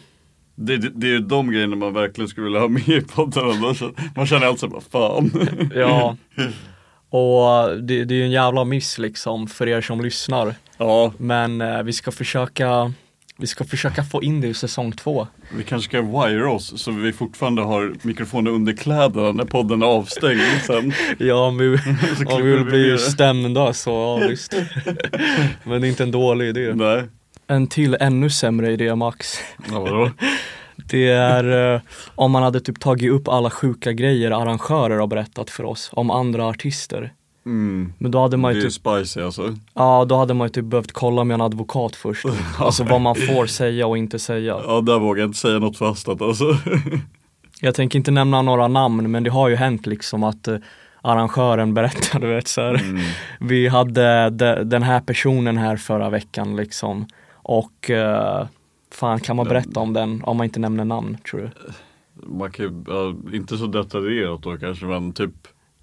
det, 0.55 0.77
det, 0.77 0.89
det 0.89 1.07
är 1.07 1.11
ju 1.11 1.19
de 1.19 1.51
grejerna 1.51 1.75
man 1.75 1.93
verkligen 1.93 2.27
skulle 2.27 2.43
vilja 2.43 2.59
ha 2.59 2.67
med 2.67 2.89
i 2.89 3.01
podden. 3.01 3.75
Man 4.15 4.27
känner 4.27 4.45
alltså 4.47 4.67
bara 4.67 4.81
fan. 4.81 5.31
ja. 5.75 6.17
Och 7.09 7.81
det, 7.81 8.05
det 8.05 8.13
är 8.13 8.17
ju 8.17 8.23
en 8.23 8.31
jävla 8.31 8.63
miss 8.63 8.97
liksom 8.97 9.47
för 9.47 9.67
er 9.67 9.81
som 9.81 10.01
lyssnar. 10.01 10.55
ja, 10.77 11.13
Men 11.17 11.61
eh, 11.61 11.83
vi 11.83 11.93
ska 11.93 12.11
försöka 12.11 12.93
vi 13.37 13.47
ska 13.47 13.63
försöka 13.63 14.03
få 14.03 14.23
in 14.23 14.41
det 14.41 14.47
i 14.47 14.53
säsong 14.53 14.91
två. 14.91 15.27
vi 15.57 15.63
kanske 15.63 15.89
ska 15.89 16.01
wire 16.01 16.47
oss 16.47 16.81
så 16.81 16.91
vi 16.91 17.13
fortfarande 17.13 17.61
har 17.61 17.93
mikrofonen 18.01 18.53
under 18.53 18.73
kläderna 18.73 19.31
när 19.31 19.45
podden 19.45 19.81
är 19.81 19.85
avstängd 19.85 20.41
sen. 20.65 20.93
Ja, 21.17 21.35
om 21.47 21.57
vi, 21.57 21.67
om 22.25 22.41
vi 22.41 22.51
vill 22.51 22.63
vi 22.63 22.71
bli 22.71 22.97
stämda 22.97 23.73
så 23.73 23.89
ja 23.89 24.27
visst. 24.27 24.53
Men 25.63 25.81
det 25.81 25.87
är 25.87 25.89
inte 25.89 26.03
en 26.03 26.11
dålig 26.11 26.47
idé. 26.47 26.73
Nej, 26.75 27.03
En 27.47 27.67
till 27.67 27.97
ännu 27.99 28.29
sämre 28.29 28.71
idé 28.71 28.95
Max. 28.95 29.37
ja, 29.71 29.79
vadå? 29.79 30.11
Det 30.89 31.07
är 31.07 31.73
eh, 31.75 31.81
om 32.15 32.31
man 32.31 32.43
hade 32.43 32.59
typ 32.59 32.79
tagit 32.79 33.11
upp 33.11 33.27
alla 33.27 33.49
sjuka 33.49 33.91
grejer 33.93 34.31
arrangörer 34.31 34.97
har 34.97 35.07
berättat 35.07 35.49
för 35.49 35.63
oss 35.63 35.89
om 35.93 36.11
andra 36.11 36.47
artister. 36.47 37.13
Mm. 37.45 37.93
Men 37.97 38.11
då 38.11 38.19
hade 38.21 38.37
man 38.37 38.53
Det 38.53 38.59
ju 38.59 38.65
är 38.65 38.69
typ, 38.69 38.73
spicy 38.73 39.21
alltså. 39.21 39.55
ja 39.73 40.05
då 40.05 40.17
hade 40.17 40.33
man 40.33 40.47
ju 40.47 40.51
typ 40.51 40.65
behövt 40.65 40.91
kolla 40.91 41.23
med 41.23 41.35
en 41.35 41.41
advokat 41.41 41.95
först. 41.95 42.25
Alltså 42.59 42.83
vad 42.83 43.01
man 43.01 43.15
får 43.15 43.45
säga 43.45 43.87
och 43.87 43.97
inte 43.97 44.19
säga. 44.19 44.59
Ja, 44.67 44.81
där 44.81 44.99
vågar 44.99 45.21
jag 45.21 45.27
inte 45.29 45.39
säga 45.39 45.59
något 45.59 45.77
fastat 45.77 46.21
alltså. 46.21 46.45
Jag 47.61 47.75
tänker 47.75 47.99
inte 47.99 48.11
nämna 48.11 48.41
några 48.41 48.67
namn 48.67 49.11
men 49.11 49.23
det 49.23 49.29
har 49.29 49.49
ju 49.49 49.55
hänt 49.55 49.85
liksom 49.85 50.23
att 50.23 50.47
eh, 50.47 50.57
arrangören 51.01 51.73
berättar, 51.73 52.19
du 52.19 52.27
vet 52.27 52.47
så 52.47 52.61
här. 52.61 52.73
Mm. 52.75 53.01
Vi 53.39 53.67
hade 53.67 54.29
de, 54.29 54.63
den 54.69 54.83
här 54.83 54.99
personen 54.99 55.57
här 55.57 55.77
förra 55.77 56.09
veckan 56.09 56.55
liksom 56.55 57.07
och 57.47 57.89
eh, 57.89 58.47
fan 58.91 59.19
kan 59.19 59.35
man 59.35 59.47
berätta 59.47 59.79
om 59.79 59.93
den 59.93 60.23
om 60.23 60.37
man 60.37 60.43
inte 60.43 60.59
nämner 60.59 60.85
namn 60.85 61.17
tror 61.29 61.41
du? 61.41 61.49
Man 62.27 62.51
kan 62.51 62.65
ju, 62.65 62.83
ja, 62.87 63.13
inte 63.37 63.57
så 63.57 63.65
detaljerat 63.67 64.41
då 64.41 64.57
kanske 64.57 64.85
men 64.85 65.13
typ 65.13 65.31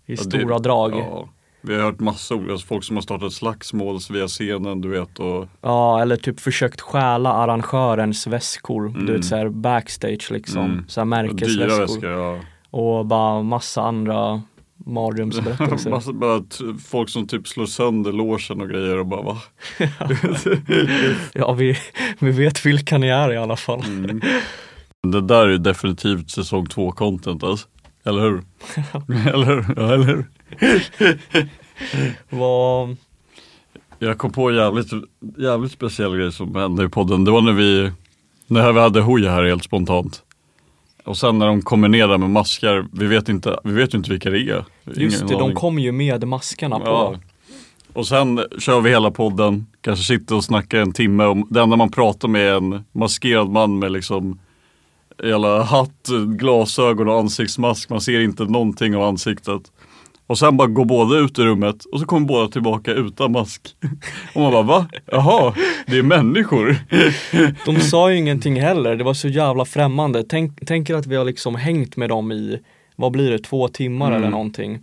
I 0.07 0.13
ja, 0.13 0.17
det- 0.17 0.39
stora 0.39 0.59
drag. 0.59 0.93
Ja. 0.93 0.97
Ja, 0.99 1.29
vi 1.61 1.75
har 1.75 1.83
hört 1.83 2.01
massa 2.01 2.35
olika, 2.35 2.53
alltså 2.53 2.67
folk 2.67 2.85
som 2.85 2.97
har 2.97 3.03
startat 3.03 3.33
slagsmål 3.33 3.99
via 4.11 4.27
scenen 4.29 4.81
du 4.81 4.89
vet 4.89 5.19
och 5.19 6.01
eller 6.01 6.17
typ 6.17 6.41
försökt 6.41 6.81
stjäla 6.81 7.33
arrangörens 7.33 8.27
väskor, 8.27 8.89
du 9.07 9.13
vet 9.13 9.25
såhär 9.25 9.49
backstage 9.49 10.29
liksom, 10.31 10.65
Mm. 10.65 10.85
så 10.89 11.01
här 11.01 11.07
dyra 11.07 11.23
märkesväskor. 11.33 11.81
väskor. 11.81 12.11
Ja. 12.11 12.39
Och 12.71 13.07
bara 13.07 13.43
massa 13.43 13.83
andra 13.83 14.43
mardrömsberättelser. 14.87 15.91
Massa, 15.95 16.13
bara 16.13 16.43
folk 16.85 17.09
som 17.09 17.27
typ 17.27 17.49
slår 17.49 17.67
sönder 17.67 18.13
logen 18.13 18.61
och 18.61 18.69
grejer 18.69 18.99
och 18.99 19.07
bara 19.07 19.23
va? 19.23 19.39
ja 21.33 21.53
vi, 21.53 21.77
vi 22.19 22.31
vet 22.31 22.67
vilka 22.67 22.99
ni 22.99 23.09
är 23.09 23.33
i 23.33 23.37
alla 23.37 23.57
fall. 23.57 23.85
Mm. 23.85 24.21
Det 25.03 25.21
där 25.21 25.49
är 25.49 25.59
definitivt 25.59 26.31
säsong 26.31 26.67
två 26.67 26.93
content 26.93 27.43
alltså. 27.43 27.69
Eller 28.05 28.21
hur? 28.21 28.43
eller 29.33 29.47
hur? 29.47 29.75
Ja, 29.77 29.95
eller 29.95 30.07
hur? 30.07 30.27
Vad, 32.31 32.97
Jag 33.99 34.19
kom 34.19 34.33
på 34.33 34.51
en 34.51 34.57
jävligt, 34.57 34.93
jävligt 35.39 35.73
speciell 35.73 36.17
grej 36.17 36.33
som 36.33 36.55
hände 36.55 36.85
i 36.85 36.89
podden. 36.89 37.25
Det 37.25 37.31
var 37.31 37.41
när 37.41 37.53
vi, 37.53 37.91
när 38.47 38.73
vi 38.73 38.81
hade 38.81 39.01
Hooja 39.01 39.31
här 39.31 39.45
helt 39.45 39.65
spontant. 39.65 40.23
Och 41.05 41.17
sen 41.17 41.39
när 41.39 41.47
de 41.47 41.63
kommer 41.63 41.89
ner 41.89 42.09
där 42.09 42.19
med 42.19 42.31
maskar, 42.31 42.87
vi 42.93 43.07
vet 43.07 43.29
inte, 43.29 43.59
vi 43.65 43.73
vet 43.73 43.95
ju 43.95 43.99
inte 43.99 44.11
vilka 44.11 44.31
det 44.31 44.39
är. 44.39 44.65
just 44.85 44.99
Ingen 44.99 45.27
det, 45.27 45.35
de 45.35 45.43
aning. 45.43 45.57
kommer 45.57 45.83
ju 45.83 45.93
med 45.93 46.29
maskerna 46.29 46.79
på. 46.79 46.87
Ja. 46.87 47.15
Och 47.93 48.07
sen 48.07 48.41
kör 48.59 48.81
vi 48.81 48.91
hela 48.91 49.11
podden, 49.11 49.67
kanske 49.81 50.05
sitter 50.05 50.37
och 50.37 50.45
snackar 50.45 50.79
en 50.79 50.93
timme 50.93 51.25
om, 51.25 51.47
det 51.51 51.63
enda 51.63 51.77
man 51.77 51.91
pratar 51.91 52.29
med 52.29 52.43
är 52.49 52.57
en 52.57 52.85
maskerad 52.93 53.49
man 53.49 53.79
med 53.79 53.93
liksom 53.93 54.39
hela 55.23 55.63
hatt, 55.63 56.09
glasögon 56.39 57.09
och 57.09 57.19
ansiktsmask. 57.19 57.91
Man 57.91 58.01
ser 58.01 58.21
inte 58.21 58.45
någonting 58.45 58.97
av 58.97 59.03
ansiktet. 59.03 59.63
Och 60.33 60.39
sen 60.39 60.57
bara 60.57 60.69
går 60.69 60.85
båda 60.85 61.19
ut 61.19 61.39
ur 61.39 61.45
rummet 61.45 61.85
och 61.85 62.01
så 62.01 62.07
kommer 62.07 62.27
båda 62.27 62.49
tillbaka 62.49 62.93
utan 62.93 63.33
mask. 63.33 63.77
Och 64.35 64.41
man 64.41 64.53
bara 64.53 64.63
va? 64.63 64.87
Jaha, 65.07 65.55
det 65.87 65.99
är 65.99 66.03
människor. 66.03 66.77
De 67.67 67.81
sa 67.81 68.11
ju 68.11 68.19
ingenting 68.19 68.61
heller, 68.61 68.97
det 68.97 69.05
var 69.05 69.15
så 69.15 69.29
jävla 69.29 69.65
främmande. 69.65 70.25
Tänk, 70.29 70.59
tänk 70.67 70.91
er 70.91 70.95
att 70.95 71.07
vi 71.07 71.17
har 71.17 71.25
liksom 71.25 71.55
hängt 71.55 71.97
med 71.97 72.09
dem 72.09 72.33
i, 72.33 72.59
vad 72.97 73.13
blir 73.13 73.31
det, 73.31 73.39
två 73.39 73.69
timmar 73.69 74.07
Mm. 74.07 74.19
eller 74.19 74.31
någonting. 74.31 74.79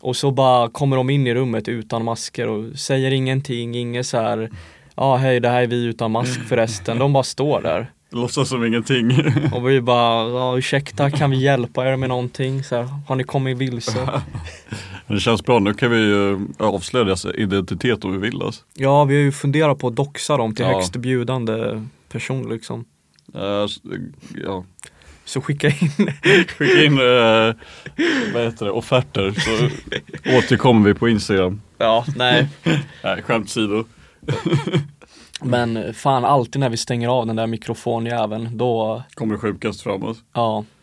Och 0.00 0.16
så 0.16 0.30
bara 0.30 0.68
kommer 0.68 0.96
de 0.96 1.10
in 1.10 1.26
i 1.26 1.34
rummet 1.34 1.68
utan 1.68 2.04
masker 2.04 2.48
och 2.48 2.78
säger 2.78 3.10
ingenting, 3.10 3.74
inget 3.74 4.06
så 4.06 4.16
här 4.16 4.50
Ja 4.96 5.16
hej 5.16 5.40
det 5.40 5.48
här 5.48 5.62
är 5.62 5.66
vi 5.66 5.84
utan 5.84 6.10
mask 6.10 6.40
förresten, 6.48 6.98
de 6.98 7.12
bara 7.12 7.22
står 7.22 7.60
där. 7.62 7.90
Låtsas 8.12 8.48
som 8.48 8.64
ingenting. 8.64 9.12
Och 9.52 9.68
vi 9.68 9.80
bara, 9.80 10.28
ja, 10.30 10.58
ursäkta 10.58 11.10
kan 11.10 11.30
vi 11.30 11.36
hjälpa 11.36 11.86
er 11.88 11.96
med 11.96 12.08
någonting? 12.08 12.64
Så 12.64 12.76
här, 12.76 12.88
har 13.08 13.16
ni 13.16 13.24
kommit 13.24 13.58
vilse? 13.58 14.08
Det 15.06 15.20
känns 15.20 15.44
bra, 15.44 15.58
nu 15.58 15.74
kan 15.74 15.90
vi 15.90 15.96
ju 15.98 16.38
avslöja 16.58 17.04
deras 17.04 17.24
identitet 17.34 18.04
om 18.04 18.12
vi 18.12 18.18
vill 18.18 18.42
alltså. 18.42 18.62
Ja 18.74 19.04
vi 19.04 19.14
har 19.14 19.22
ju 19.22 19.32
funderat 19.32 19.78
på 19.78 19.86
att 19.88 19.96
doxa 19.96 20.36
dem 20.36 20.54
till 20.54 20.64
Ja. 20.64 20.72
högst 20.74 20.96
bjudande 20.96 21.86
person 22.08 22.48
liksom. 22.48 22.84
S- 23.66 23.80
ja. 24.44 24.64
Så 25.24 25.40
skicka 25.40 25.68
in 25.68 25.90
Skicka 26.58 26.84
in 26.84 26.92
eh, 26.98 27.54
vad 28.34 28.42
heter 28.44 28.64
det, 28.64 28.70
offerter 28.70 29.34
så 29.36 29.68
återkommer 30.38 30.88
vi 30.88 30.94
på 30.94 31.08
Instagram. 31.08 31.60
Ja, 31.78 32.04
nej. 32.16 32.48
Nej, 33.04 33.22
skämt 33.22 33.44
åsido. 33.46 33.84
Men 35.42 35.94
fan 35.94 36.24
alltid 36.24 36.60
när 36.60 36.68
vi 36.68 36.76
stänger 36.76 37.08
av 37.08 37.26
den 37.26 37.36
där 37.36 37.46
mikrofonjäveln 37.46 38.48
då, 38.58 39.02
Kommer 39.14 39.34
det 39.34 39.40
sjukast 39.40 39.80
framåt. 39.82 40.18
ja. 40.34 40.64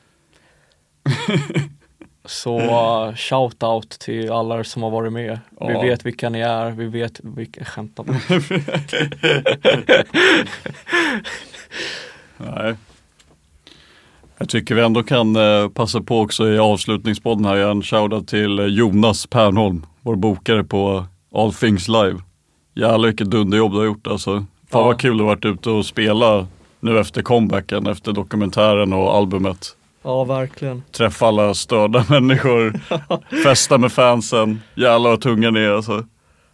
Så 2.25 2.59
uh, 2.59 3.15
shout 3.15 3.63
out 3.63 3.89
till 3.89 4.31
alla 4.31 4.63
som 4.63 4.83
har 4.83 4.89
varit 4.89 5.13
med. 5.13 5.39
Vi 5.61 5.73
Ja. 5.73 5.81
vet 5.81 6.05
vilka 6.05 6.29
ni 6.29 6.39
är, 6.39 6.71
vi 6.71 6.85
vet 6.85 7.19
vilka, 7.23 7.65
skämtar 7.65 8.03
bara. 8.03 8.17
Nej. 12.37 12.75
Jag 14.37 14.49
tycker 14.49 14.75
vi 14.75 14.81
ändå 14.81 15.03
kan 15.03 15.35
eh, 15.35 15.69
passa 15.69 16.01
på 16.01 16.19
också 16.19 16.49
i 16.49 16.59
avslutningspodden 16.59 17.45
här. 17.45 17.55
Jag 17.55 17.71
en 17.71 17.83
shoutout 17.83 18.27
till 18.27 18.59
eh, 18.59 18.65
Jonas 18.65 19.27
Pernholm, 19.27 19.85
vår 20.01 20.15
bokare 20.15 20.63
på 20.63 21.05
All 21.35 21.53
Things 21.53 21.87
Live. 21.87 22.19
Jävlar 22.77 23.07
vilket 23.07 23.31
dunderjobb 23.31 23.71
du 23.71 23.77
har 23.77 23.85
gjort 23.85 24.07
alltså. 24.07 24.31
Fan 24.31 24.45
Ja. 24.81 24.83
vad 24.83 24.99
kul 24.99 25.19
har 25.19 25.27
varit 25.27 25.45
ute 25.45 25.69
och 25.69 25.85
spela 25.85 26.47
nu 26.79 26.99
efter 26.99 27.21
comebacken, 27.21 27.87
efter 27.87 28.11
dokumentären 28.11 28.93
och 28.93 29.15
albumet. 29.15 29.75
Ja, 30.03 30.23
verkligen. 30.23 30.83
Träffa 30.91 31.27
alla 31.27 31.53
störda 31.53 32.05
människor, 32.09 32.79
festa 33.43 33.77
med 33.77 33.91
fansen, 33.91 34.59
jävlar 34.75 35.09
vad 35.09 35.21
tunga 35.21 35.51
ni 35.51 35.59
är 35.59 35.71
alltså. 35.71 36.03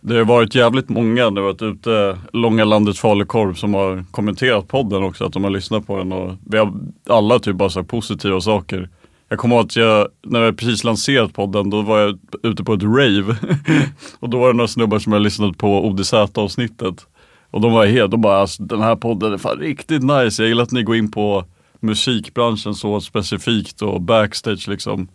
Det 0.01 0.17
har 0.17 0.25
varit 0.25 0.55
jävligt 0.55 0.89
många 0.89 1.29
vi 1.29 1.41
varit 1.41 1.61
ute, 1.61 2.17
Långa 2.33 2.65
landet 2.65 2.97
falukorv 2.97 3.53
som 3.53 3.73
har 3.73 4.05
kommenterat 4.11 4.67
podden 4.67 5.03
också, 5.03 5.25
att 5.25 5.33
de 5.33 5.43
har 5.43 5.51
lyssnat 5.51 5.87
på 5.87 5.97
den 5.97 6.11
och 6.11 6.31
vi 6.49 6.57
har 6.57 6.73
alla 7.09 7.39
typ 7.39 7.55
bara 7.55 7.69
sagt 7.69 7.87
positiva 7.89 8.41
saker. 8.41 8.89
Jag 9.33 9.39
kommer 9.39 9.55
ihåg 9.55 9.65
att 9.65 9.75
jag, 9.75 10.07
när 10.25 10.41
jag 10.41 10.57
precis 10.57 10.83
lanserat 10.83 11.33
podden, 11.33 11.69
då 11.69 11.81
var 11.81 11.99
jag 11.99 12.19
ute 12.43 12.63
på 12.63 12.73
ett 12.73 12.83
rave. 12.83 13.35
och 14.19 14.29
då 14.29 14.39
var 14.39 14.47
det 14.47 14.53
några 14.53 14.67
snubbar 14.67 14.99
som 14.99 15.13
jag 15.13 15.21
lyssnat 15.21 15.57
på 15.57 15.85
ODZ 15.87 16.13
avsnittet. 16.13 17.05
Och 17.51 17.61
de 17.61 17.73
var 17.73 17.85
helt, 17.85 18.11
de 18.11 18.21
bara, 18.21 18.37
alltså, 18.37 18.63
den 18.63 18.81
här 18.81 18.95
podden 18.95 19.33
är 19.33 19.37
fan 19.37 19.57
riktigt 19.57 20.03
nice. 20.03 20.43
Jag 20.43 20.47
gillar 20.49 20.63
att 20.63 20.71
ni 20.71 20.83
går 20.83 20.95
in 20.95 21.11
på 21.11 21.45
musikbranschen 21.79 22.75
så 22.75 23.01
specifikt 23.01 23.81
och 23.81 24.01
backstage 24.01 24.67
liksom. 24.67 25.07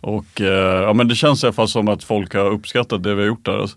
Och 0.00 0.40
eh, 0.40 0.82
ja 0.82 0.92
men 0.92 1.08
det 1.08 1.14
känns 1.14 1.42
i 1.42 1.46
alla 1.46 1.52
fall 1.52 1.68
som 1.68 1.88
att 1.88 2.04
folk 2.04 2.34
har 2.34 2.50
uppskattat 2.50 3.02
det 3.02 3.14
vi 3.14 3.20
har 3.22 3.28
gjort 3.28 3.44
där. 3.44 3.58
Alltså. 3.58 3.76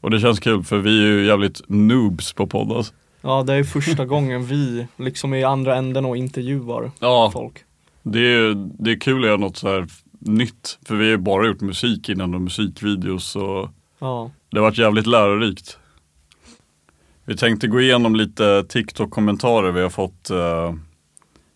Och 0.00 0.10
det 0.10 0.20
känns 0.20 0.40
kul 0.40 0.64
för 0.64 0.78
vi 0.78 0.98
är 1.02 1.06
ju 1.06 1.26
jävligt 1.26 1.60
noobs 1.68 2.32
på 2.32 2.46
podd 2.46 2.72
alltså. 2.72 2.92
Ja, 3.20 3.42
det 3.42 3.54
är 3.54 3.64
första 3.64 4.04
gången 4.04 4.46
vi 4.46 4.86
liksom 4.96 5.32
är 5.32 5.38
i 5.38 5.44
andra 5.44 5.76
änden 5.76 6.04
och 6.04 6.16
intervjuar 6.16 6.90
Ja. 7.00 7.30
folk. 7.32 7.64
Det 8.12 8.20
är, 8.20 8.54
det 8.84 8.90
är 8.92 9.00
kul 9.00 9.20
att 9.22 9.26
göra 9.26 9.36
något 9.36 9.56
så 9.56 9.68
här 9.68 9.86
nytt. 10.18 10.78
För 10.86 10.94
vi 10.96 11.04
har 11.04 11.10
ju 11.10 11.16
bara 11.16 11.46
gjort 11.46 11.60
musik 11.60 12.08
innan 12.08 12.34
och 12.34 12.40
musikvideos 12.40 13.36
och 13.36 13.68
Ja. 13.98 14.30
det 14.50 14.58
har 14.58 14.62
varit 14.64 14.78
jävligt 14.78 15.06
lärorikt. 15.06 15.78
Vi 17.24 17.36
tänkte 17.36 17.66
gå 17.66 17.80
igenom 17.80 18.16
lite 18.16 18.64
TikTok-kommentarer 18.68 19.72
vi 19.72 19.80
har 19.82 19.90
fått. 19.90 20.30
eh, 20.30 20.74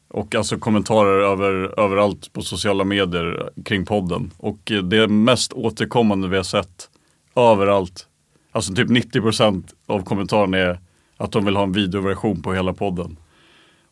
Och 0.09 0.35
alltså 0.35 0.59
kommentarer 0.59 1.21
över, 1.33 1.81
överallt 1.81 2.33
på 2.33 2.43
sociala 2.43 2.85
medier 2.85 3.51
kring 3.65 3.85
podden. 3.87 4.31
Och 4.37 4.73
eh, 4.73 4.83
det 4.83 5.09
mest 5.09 5.53
återkommande 5.53 6.29
vi 6.29 6.37
har 6.37 6.43
sett 6.45 6.89
överallt. 7.37 8.07
Alltså 8.53 8.75
typ 8.75 8.89
90% 8.89 9.65
av 9.87 10.05
kommentarerna 10.05 10.59
är 10.59 10.81
Att 11.17 11.33
de 11.33 11.45
vill 11.45 11.57
ha 11.57 11.63
en 11.63 11.73
videoversion 11.73 12.43
på 12.43 12.53
hela 12.55 12.73
podden. 12.73 13.17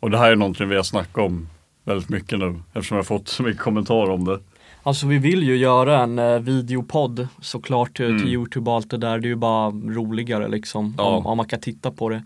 Och 0.00 0.10
det 0.10 0.18
här 0.18 0.30
är 0.32 0.36
någonting 0.36 0.68
vi 0.68 0.76
har 0.76 0.82
snackat 0.82 1.24
om 1.24 1.48
väldigt 1.90 2.08
mycket 2.08 2.38
nu 2.38 2.60
eftersom 2.72 2.96
jag 2.96 3.06
fått 3.06 3.28
så 3.28 3.42
mycket 3.42 3.60
kommentarer 3.62 4.10
om 4.10 4.24
det. 4.24 4.38
Alltså 4.82 5.06
vi 5.06 5.18
vill 5.18 5.42
ju 5.42 5.56
göra 5.56 6.02
en 6.02 6.18
eh, 6.18 6.38
videopodd 6.38 7.28
såklart 7.40 8.00
eh, 8.00 8.06
Mm. 8.06 8.18
till 8.22 8.28
Youtube 8.32 8.70
och 8.70 8.76
allt 8.76 8.90
det 8.90 8.96
där. 8.96 9.18
Det 9.18 9.26
är 9.26 9.30
ju 9.30 9.36
bara 9.36 9.70
roligare 9.70 10.48
liksom 10.48 10.94
Ja. 10.98 11.04
om, 11.04 11.26
om 11.26 11.36
man 11.36 11.46
kan 11.48 11.60
titta 11.60 11.90
på 11.90 12.08
det. 12.08 12.22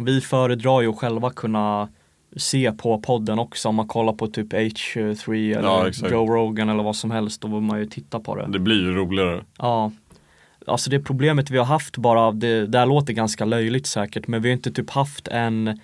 Vi 0.00 0.20
föredrar 0.20 0.80
ju 0.80 0.88
att 0.90 0.98
själva 0.98 1.30
kunna 1.30 1.88
se 2.36 2.72
på 2.72 3.00
podden 3.00 3.38
också 3.38 3.68
om 3.68 3.74
man 3.74 3.88
kollar 3.88 4.12
på 4.12 4.26
typ 4.26 4.52
H3 4.52 5.58
eller 5.58 5.68
Ja. 6.02 6.08
Joe 6.10 6.26
Rogan 6.34 6.68
eller 6.68 6.82
vad 6.82 6.96
som 6.96 7.10
helst. 7.10 7.40
Då 7.40 7.48
vill 7.48 7.60
man 7.60 7.78
ju 7.78 7.86
titta 7.86 8.20
på 8.20 8.36
det. 8.36 8.46
Det 8.48 8.58
blir 8.58 8.76
ju 8.80 8.94
roligare. 8.94 9.44
Ja. 9.58 9.92
Alltså 10.66 10.90
det 10.90 11.00
problemet 11.00 11.50
vi 11.50 11.58
har 11.58 11.64
haft 11.64 11.96
bara, 11.96 12.32
det, 12.32 12.66
det 12.66 12.78
här 12.78 12.86
låter 12.86 13.12
ganska 13.12 13.44
löjligt 13.44 13.86
säkert 13.86 14.26
men 14.28 14.42
vi 14.42 14.48
har 14.48 14.52
inte 14.56 14.70
typ 14.72 14.90
haft 14.90 15.28
en 15.28 15.80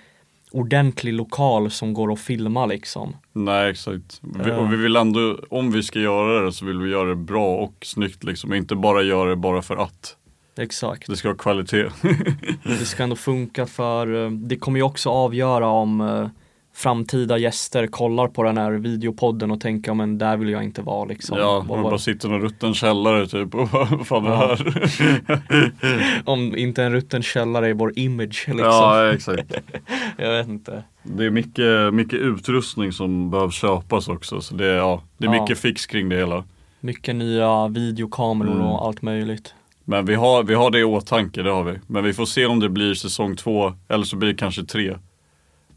ordentlig 0.56 1.14
lokal 1.14 1.70
som 1.70 1.94
går 1.94 2.12
att 2.12 2.20
filma 2.20 2.66
liksom. 2.66 3.16
Nej 3.32 3.70
exakt. 3.70 4.20
Vi, 4.44 4.52
och 4.52 4.72
vi 4.72 4.76
vill 4.76 4.96
ändå, 4.96 5.38
om 5.50 5.72
vi 5.72 5.82
ska 5.82 5.98
göra 5.98 6.44
det 6.44 6.52
så 6.52 6.64
vill 6.66 6.78
vi 6.78 6.90
göra 6.90 7.08
det 7.08 7.16
bra 7.16 7.56
och 7.56 7.74
snyggt 7.82 8.24
liksom. 8.24 8.54
Inte 8.54 8.74
bara 8.74 9.02
göra 9.02 9.30
det 9.30 9.36
bara 9.36 9.62
för 9.62 9.76
att. 9.76 10.16
Exakt. 10.58 11.06
Det 11.06 11.16
ska 11.16 11.28
ha 11.28 11.34
kvalitet. 11.34 11.88
Det 12.62 12.84
ska 12.84 13.02
ändå 13.02 13.16
funka 13.16 13.66
för 13.66 14.24
eh, 14.24 14.30
det 14.30 14.56
kommer 14.56 14.78
ju 14.78 14.82
också 14.82 15.10
avgöra 15.10 15.66
om 15.66 16.00
eh, 16.00 16.28
framtida 16.76 17.38
gäster 17.38 17.86
kollar 17.86 18.28
på 18.28 18.42
den 18.42 18.58
här 18.58 18.72
videopodden 18.72 19.50
och 19.50 19.60
tänker 19.60 19.94
men 19.94 20.18
där 20.18 20.36
vill 20.36 20.48
jag 20.48 20.64
inte 20.64 20.82
vara 20.82 21.04
liksom. 21.04 21.38
ja, 21.38 21.64
man 21.68 21.82
bara 21.82 21.98
sitter 21.98 22.28
i 22.28 22.34
en 22.34 22.40
rutten 22.40 22.74
källare 22.74 23.26
typ. 23.26 23.54
Och 23.54 23.68
vad 23.90 24.06
fan 24.06 24.26
är 24.26 24.30
det 24.30 24.36
här? 24.36 26.22
Om 26.24 26.56
inte 26.56 26.82
en 26.84 26.92
rutten 26.92 27.22
källare 27.22 27.68
i 27.68 27.72
vår 27.72 27.92
image 27.98 28.44
liksom. 28.48 28.56
ja 28.66 29.12
exakt. 29.12 29.52
Jag 30.18 30.30
vet 30.30 30.48
inte. 30.48 30.84
Det 31.02 31.24
är 31.24 31.30
mycket, 31.30 31.94
mycket 31.94 32.18
utrustning 32.20 32.92
som 32.92 33.30
behövs 33.30 33.54
köpas 33.54 34.08
också. 34.08 34.40
Så 34.40 34.54
det 34.54 34.66
är, 34.66 34.76
ja, 34.76 35.02
det 35.18 35.26
är 35.26 35.34
Ja. 35.34 35.40
mycket 35.42 35.58
fix 35.58 35.86
kring 35.86 36.08
det 36.08 36.16
hela. 36.16 36.44
Mycket 36.80 37.16
nya 37.16 37.68
videokameror 37.68 38.50
Mm. 38.54 38.66
och 38.66 38.86
allt 38.86 39.02
möjligt. 39.02 39.54
Men 39.84 40.06
vi 40.06 40.14
har, 40.14 40.42
vi 40.42 40.54
har 40.54 40.70
det 40.70 40.78
i 40.78 40.84
åtanke, 40.84 41.42
det 41.42 41.50
har 41.50 41.64
vi. 41.64 41.78
Men 41.86 42.04
vi 42.04 42.12
får 42.12 42.26
se 42.26 42.46
om 42.46 42.60
det 42.60 42.68
blir 42.68 42.94
säsong 42.94 43.36
två 43.36 43.72
eller 43.88 44.04
så 44.04 44.16
blir 44.16 44.28
det 44.28 44.34
kanske 44.38 44.64
tre. 44.64 44.94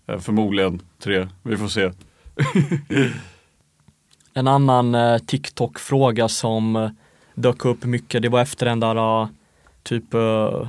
Eh, 0.09 0.19
Förmodligen 0.19 0.81
tre, 1.03 1.27
vi 1.43 1.57
får 1.57 1.67
se. 1.67 1.91
En 4.33 4.47
annan 4.47 4.95
eh, 4.95 5.17
TikTok-fråga 5.17 6.27
som 6.27 6.75
eh, 6.75 6.89
dök 7.35 7.65
upp 7.65 7.85
mycket, 7.85 8.21
det 8.21 8.29
var 8.29 8.41
efter 8.41 8.65
den 8.65 8.79
där 8.79 9.21
eh, 9.21 9.27
typ 9.83 10.13
eh, 10.13 10.67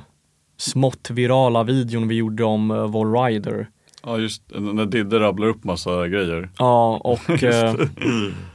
smått 0.56 1.10
virala 1.10 1.62
videon 1.62 2.08
vi 2.08 2.14
gjorde 2.14 2.44
om 2.44 2.70
eh, 2.70 2.86
vår 2.86 3.24
rider. 3.24 3.68
Ja 4.02 4.18
just 4.18 4.42
när 4.48 4.86
Didde 4.86 5.20
rabblar 5.20 5.48
upp 5.48 5.64
massa 5.64 6.08
grejer. 6.08 6.48
Ja, 6.58 6.96
och 7.04 7.30
eh, 7.42 7.74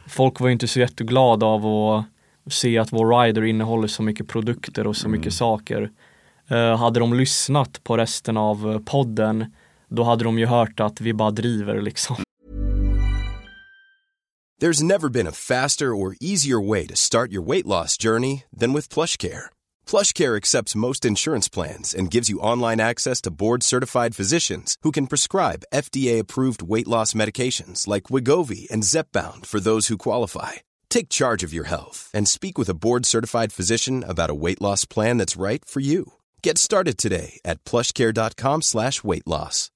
folk 0.08 0.40
var 0.40 0.48
ju 0.48 0.54
inte 0.54 0.68
så 0.68 0.80
jätteglada 0.80 1.46
av 1.46 1.66
att 1.66 2.06
se 2.54 2.78
att 2.78 2.94
vår 2.94 3.24
rider 3.24 3.44
innehåller 3.44 3.88
så 3.88 4.04
mycket 4.04 4.28
produkter 4.28 4.88
och 4.88 4.96
så 4.96 5.10
mycket 5.10 5.34
saker. 5.34 5.90
Eh, 6.48 6.78
hade 6.78 7.00
de 7.00 7.14
lyssnat 7.14 7.84
på 7.84 7.98
resten 7.98 8.38
av 8.38 8.72
eh, 8.72 8.80
podden, 8.80 9.54
då 9.96 10.04
hade 10.04 10.24
de 10.24 10.40
ju 10.40 10.46
hört 10.46 10.80
att 10.80 11.02
vi 11.02 11.14
bara 11.14 11.32
driver 11.32 11.82
liksom. 11.82 12.16
There's 14.62 14.82
never 14.82 15.10
been 15.10 15.28
a 15.28 15.32
faster 15.32 15.94
or 15.94 16.16
easier 16.22 16.62
way 16.62 16.88
to 16.88 16.96
start 16.96 17.30
your 17.32 17.44
weight 17.44 17.66
loss 17.66 17.98
journey 17.98 18.46
than 18.58 18.72
with 18.72 18.88
PlushCare. 18.88 19.50
PlushCare 19.86 20.38
accepts 20.38 20.76
most 20.76 21.04
insurance 21.04 21.50
plans 21.50 21.94
and 21.94 22.10
gives 22.10 22.30
you 22.30 22.40
online 22.40 22.80
access 22.80 23.20
to 23.22 23.32
board-certified 23.32 24.16
physicians 24.16 24.78
who 24.82 24.92
can 24.92 25.08
prescribe 25.08 25.66
FDA-approved 25.74 26.62
weight 26.62 26.88
loss 26.88 27.14
medications 27.14 27.86
like 27.86 28.04
Wigovi 28.04 28.66
and 28.72 28.84
Zepbound 28.84 29.46
for 29.46 29.60
those 29.60 29.88
who 29.88 29.98
qualify. 29.98 30.54
Take 30.90 31.10
charge 31.10 31.44
of 31.44 31.54
your 31.54 31.66
health 31.66 32.10
and 32.14 32.26
speak 32.26 32.58
with 32.58 32.70
a 32.70 32.74
board-certified 32.74 33.52
physician 33.52 34.06
about 34.08 34.30
a 34.30 34.40
weight 34.46 34.62
loss 34.62 34.86
plan 34.86 35.18
that's 35.18 35.36
right 35.36 35.66
for 35.66 35.82
you. 35.82 36.14
Get 36.42 36.58
started 36.58 36.98
today 36.98 37.40
at 37.44 37.62
plushcare.com 37.66 38.62
slash 38.62 39.04
weight 39.04 39.28
loss. 39.28 39.70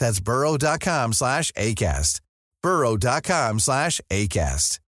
That's 0.00 0.18
burrow.com 0.18 1.12
slash 1.12 1.52
ACAST. 1.52 2.20
burrow.com 2.62 3.60
slash 3.60 4.00
ACAST. 4.10 4.80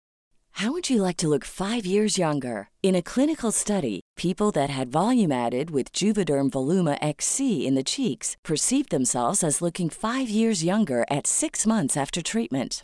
How 0.56 0.72
would 0.74 0.90
you 0.90 1.02
like 1.02 1.18
to 1.18 1.30
look 1.30 1.46
five 1.46 1.86
years 1.86 2.18
younger? 2.18 2.70
In 2.84 2.96
a 2.96 3.02
clinical 3.02 3.52
study, 3.52 4.02
people 4.18 4.52
that 4.52 4.70
had 4.70 4.92
volume 4.92 5.32
added 5.32 5.72
with 5.72 5.94
Juvederm 5.94 6.50
Voluma 6.52 6.98
XC 7.02 7.66
in 7.66 7.76
the 7.76 7.84
cheeks 7.84 8.36
perceived 8.44 8.90
themselves 8.90 9.44
as 9.44 9.62
looking 9.62 9.90
five 9.90 10.30
years 10.30 10.64
younger 10.64 11.06
at 11.10 11.26
six 11.26 11.66
months 11.66 11.96
after 11.96 12.22
treatment. 12.22 12.84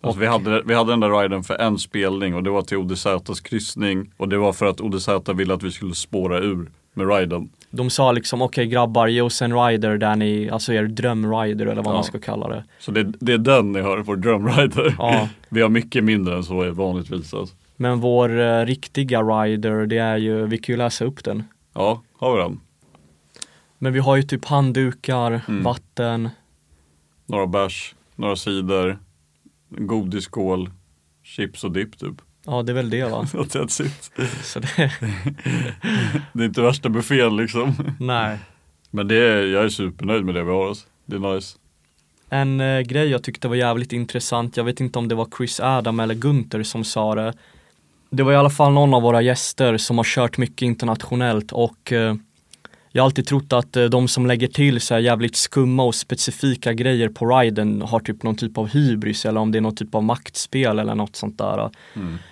Alltså, 0.00 0.20
vi, 0.20 0.26
hade, 0.26 0.62
vi 0.62 0.74
hade 0.74 0.92
den 0.92 1.00
där 1.00 1.22
riden 1.22 1.42
för 1.44 1.54
en 1.54 1.78
spelning 1.78 2.34
och 2.34 2.42
det 2.42 2.50
var 2.50 2.62
till 2.62 2.76
ODZs 2.76 3.40
kryssning. 3.40 4.12
Och 4.16 4.28
det 4.28 4.38
var 4.38 4.52
för 4.52 4.66
att 4.66 4.80
ODZ 4.80 5.08
ville 5.34 5.54
att 5.54 5.62
vi 5.62 5.70
skulle 5.70 5.94
spåra 5.94 6.38
ur 6.38 6.70
med 6.94 7.08
riden. 7.08 7.48
De 7.70 7.90
sa 7.90 8.12
liksom 8.12 8.42
okej 8.42 8.66
grabbar 8.66 9.06
ge 9.06 9.20
oss 9.20 9.42
en 9.42 9.66
rider 9.66 9.98
där 9.98 10.16
ni, 10.16 10.50
alltså 10.50 10.72
er 10.72 10.82
drömrider 10.84 11.66
eller 11.66 11.82
vad 11.82 11.92
Ja. 11.92 11.96
man 11.96 12.04
ska 12.04 12.18
kalla 12.18 12.48
det. 12.48 12.64
Så 12.78 12.90
det, 12.90 13.02
det 13.20 13.32
är 13.32 13.38
den 13.38 13.72
ni 13.72 13.80
hör, 13.80 13.98
vår 13.98 14.16
drömrider. 14.16 14.94
Ja. 14.98 15.28
Vi 15.48 15.62
har 15.62 15.68
mycket 15.68 16.04
mindre 16.04 16.36
än 16.36 16.44
så 16.44 16.70
vanligtvis. 16.72 17.34
Alltså. 17.34 17.54
Men 17.76 18.00
vår 18.00 18.40
eh, 18.40 18.64
riktiga 18.66 19.22
rider 19.22 19.86
det 19.86 19.98
är 19.98 20.16
ju, 20.16 20.46
vi 20.46 20.58
kan 20.58 20.72
ju 20.72 20.76
läsa 20.76 21.04
upp 21.04 21.24
den. 21.24 21.44
Ja, 21.74 22.02
har 22.18 22.36
vi 22.36 22.42
den? 22.42 22.60
Men 23.78 23.92
vi 23.92 23.98
har 23.98 24.16
ju 24.16 24.22
typ 24.22 24.44
handdukar, 24.44 25.40
Mm. 25.48 25.62
vatten, 25.62 26.28
Några 27.26 27.46
bärs, 27.46 27.94
några 28.14 28.36
cider, 28.36 28.88
en 28.88 28.98
godisskål, 29.68 30.70
chips 31.22 31.64
och 31.64 31.72
dipp 31.72 31.98
typ. 31.98 32.14
Ja 32.46 32.62
det 32.62 32.72
är 32.72 32.74
väl 32.74 32.90
det 32.90 33.04
va. 33.04 33.22
That's 33.32 33.82
it. 33.86 34.10
Så 34.42 34.60
det, 34.60 34.68
Det 36.32 36.42
är 36.42 36.46
inte 36.46 36.62
värsta 36.62 36.88
buffén 36.88 37.36
liksom. 37.36 37.74
nej. 38.00 38.38
Men 38.90 39.08
det 39.08 39.16
är, 39.16 39.46
jag 39.46 39.64
är 39.64 39.68
supernöjd 39.68 40.24
med 40.24 40.34
det 40.34 40.44
vi 40.44 40.50
har. 40.50 40.68
Alltså. 40.68 40.86
Det 41.06 41.16
är 41.16 41.34
nice. 41.34 41.58
En 42.28 42.60
eh, 42.60 42.80
grej 42.80 43.08
jag 43.08 43.22
tyckte 43.22 43.48
var 43.48 43.56
jävligt 43.56 43.92
intressant, 43.92 44.56
jag 44.56 44.64
vet 44.64 44.80
inte 44.80 44.98
om 44.98 45.08
det 45.08 45.14
var 45.14 45.28
Chris 45.36 45.60
Adam 45.60 46.00
eller 46.00 46.14
Gunther 46.14 46.62
som 46.62 46.84
sa 46.84 47.14
det. 47.14 47.34
Det 48.10 48.22
var 48.22 48.32
i 48.32 48.36
alla 48.36 48.50
fall 48.50 48.72
någon 48.72 48.94
av 48.94 49.02
våra 49.02 49.22
gäster 49.22 49.76
som 49.76 49.96
har 49.96 50.04
kört 50.04 50.38
mycket 50.38 50.62
internationellt 50.62 51.52
och 51.52 51.92
eh, 51.92 52.14
jag 52.96 53.02
har 53.02 53.06
alltid 53.06 53.26
trott 53.26 53.52
att 53.52 53.76
eh, 53.76 53.84
de 53.84 54.08
som 54.08 54.26
lägger 54.26 54.48
till 54.48 54.80
så 54.80 54.94
här 54.94 55.00
jävligt 55.00 55.36
skumma 55.36 55.82
och 55.82 55.94
specifika 55.94 56.72
grejer 56.72 57.08
på 57.08 57.26
riden 57.26 57.82
har 57.82 58.00
typ 58.00 58.22
någon 58.22 58.36
typ 58.36 58.58
av 58.58 58.68
hybris 58.68 59.26
eller 59.26 59.40
om 59.40 59.52
det 59.52 59.58
är 59.58 59.60
någon 59.60 59.76
typ 59.76 59.94
av 59.94 60.02
maktspel 60.02 60.78
eller 60.78 60.94
något 60.94 61.16
sånt 61.16 61.38
där. 61.38 61.70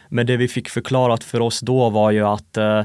Men 0.09 0.27
det 0.27 0.37
vi 0.37 0.49
fick 0.49 0.69
förklarat 0.69 1.25
för 1.25 1.41
oss 1.41 1.61
då 1.61 1.91
var 1.91 2.11
ju 2.11 2.27
att 2.27 2.57
eh, 2.57 2.83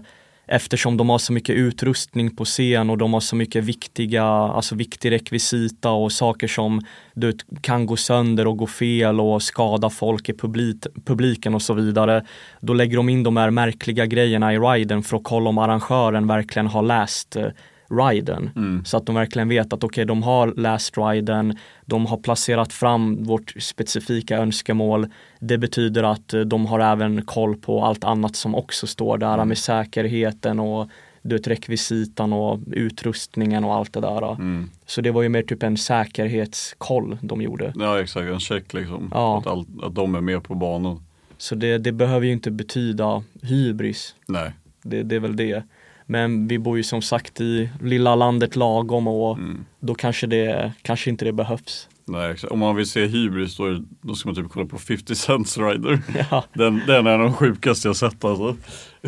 eftersom 0.52 0.98
de 0.98 1.10
har 1.10 1.18
så 1.18 1.34
mycket 1.34 1.56
utrustning 1.56 2.36
på 2.36 2.46
scen 2.46 2.90
och 2.90 2.98
de 2.98 3.14
har 3.14 3.20
så 3.20 3.36
mycket 3.36 3.64
viktiga, 3.64 4.24
alltså 4.24 4.76
viktig 4.76 5.12
rekvisita 5.12 5.92
och 5.92 6.12
saker 6.12 6.48
som 6.48 6.82
du 7.14 7.38
kan 7.62 7.86
gå 7.86 7.96
sönder 7.96 8.48
och 8.48 8.58
gå 8.58 8.68
fel 8.68 9.20
och 9.20 9.44
skada 9.44 9.90
folk 9.90 10.30
i 10.30 10.34
publik, 10.34 10.86
publiken 11.06 11.56
och 11.56 11.62
så 11.62 11.74
vidare. 11.74 12.26
Då 12.62 12.74
lägger 12.74 12.98
de 12.98 13.10
in 13.10 13.24
de 13.24 13.38
här 13.38 13.50
märkliga 13.50 14.06
grejerna 14.06 14.54
i 14.54 14.58
riden 14.58 15.04
för 15.04 15.18
att 15.18 15.24
kolla 15.24 15.50
om 15.50 15.58
arrangören 15.58 16.28
verkligen 16.28 16.68
har 16.68 16.82
läst 16.82 17.36
eh, 17.36 17.48
riden. 17.90 18.50
Så 18.86 18.98
att 18.98 19.06
de 19.06 19.16
verkligen 19.16 19.50
vet 19.50 19.74
att 19.74 19.84
okej, 19.84 20.06
de 20.06 20.24
har 20.24 20.54
läst 20.58 20.98
riden, 20.98 21.58
de 21.86 22.06
har 22.06 22.18
placerat 22.18 22.74
fram 22.74 23.24
vårt 23.24 23.54
specifika 23.60 24.38
önskemål. 24.38 25.08
Det 25.40 25.58
betyder 25.58 26.04
att 26.04 26.34
eh, 26.34 26.42
de 26.42 26.66
har 26.66 26.80
även 26.80 27.26
koll 27.26 27.56
på 27.56 27.86
allt 27.86 28.04
annat 28.04 28.36
som 28.36 28.56
också 28.56 28.88
står 28.88 29.18
där 29.18 29.46
med 29.46 29.58
säkerheten 29.58 30.60
och 30.60 30.90
du 31.22 31.36
vet, 31.36 31.48
rekvisitan 31.48 32.34
och 32.34 32.60
utrustningen 32.72 33.64
och 33.64 33.76
allt 33.76 33.94
det 33.94 34.02
där. 34.02 34.32
Mm. 34.32 34.70
Så 34.86 35.02
det 35.02 35.12
var 35.12 35.22
ju 35.22 35.30
mer 35.30 35.44
typ 35.44 35.64
en 35.64 35.78
säkerhetskoll 35.78 37.18
de 37.22 37.42
gjorde. 37.42 37.74
Ja 37.76 38.02
exakt, 38.02 38.28
en 38.28 38.40
check 38.40 38.74
liksom. 38.74 39.12
Ja. 39.14 39.38
Att, 39.38 39.48
all, 39.48 39.66
att 39.84 39.96
de 39.96 40.16
är 40.16 40.22
med 40.22 40.44
på 40.44 40.56
banan. 40.56 41.04
Så 41.38 41.56
det, 41.56 41.78
det 41.78 41.92
behöver 41.92 42.26
ju 42.26 42.32
inte 42.32 42.52
betyda 42.52 43.24
hybris. 43.42 44.16
Nej. 44.28 44.52
Det, 44.82 45.04
det 45.04 45.16
är 45.16 45.20
väl 45.20 45.36
det. 45.36 45.64
Men 46.12 46.48
vi 46.48 46.60
bor 46.60 46.78
ju 46.78 46.84
som 46.84 47.02
sagt 47.02 47.42
i 47.42 47.70
lilla 47.82 48.16
landet 48.16 48.56
lagom 48.56 49.08
och 49.08 49.38
Mm. 49.38 49.66
då 49.80 49.96
kanske 49.96 50.28
det 50.28 50.72
kanske 50.82 51.10
inte 51.10 51.26
det 51.26 51.32
behövs. 51.34 51.88
Nej. 52.06 52.36
Om 52.50 52.60
man 52.60 52.76
vill 52.76 52.90
se 52.90 53.06
hybris 53.06 53.58
då, 53.58 53.66
är, 53.66 53.82
då 54.02 54.16
ska 54.16 54.30
man 54.30 54.36
typ 54.36 54.50
kolla 54.52 54.66
på 54.66 54.78
50 54.78 55.16
Cents 55.16 55.58
Rider. 55.58 56.00
Ja. 56.32 56.44
Den, 56.54 56.82
den 56.88 57.08
är 57.08 57.18
de 57.18 57.34
sjukaste 57.34 57.88
jag 57.88 57.96
sett 57.96 58.26
alltså. 58.26 58.56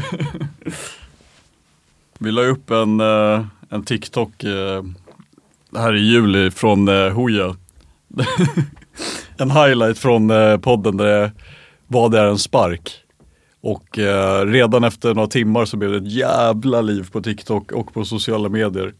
Vi 2.20 2.32
la 2.32 2.42
upp 2.42 2.72
en, 2.72 3.00
eh, 3.00 3.46
en 3.70 3.84
TikTok 3.84 4.44
eh, 4.44 4.84
här 5.76 5.96
i 5.96 6.00
juli 6.00 6.52
från 6.52 6.88
eh, 6.88 7.10
Hooja. 7.10 7.56
en 9.38 9.52
highlight 9.52 9.98
från 9.98 10.30
eh, 10.30 10.58
podden 10.58 10.98
där 10.98 11.06
det 11.22 11.32
Vad 11.88 12.16
är 12.16 12.26
en 12.26 12.38
spark? 12.38 12.92
Och 13.62 14.00
eh, 14.00 14.45
redan 14.45 14.84
efter 14.84 15.13
några 15.13 15.28
timmar 15.28 15.65
så 15.65 15.78
blev 15.78 15.91
det 15.91 15.97
ett 15.97 16.12
jävla 16.12 16.82
liv 16.82 17.10
på 17.12 17.21
TikTok 17.21 17.71
och 17.71 17.93
på 17.93 18.06
sociala 18.06 18.50
medier. 18.50 18.93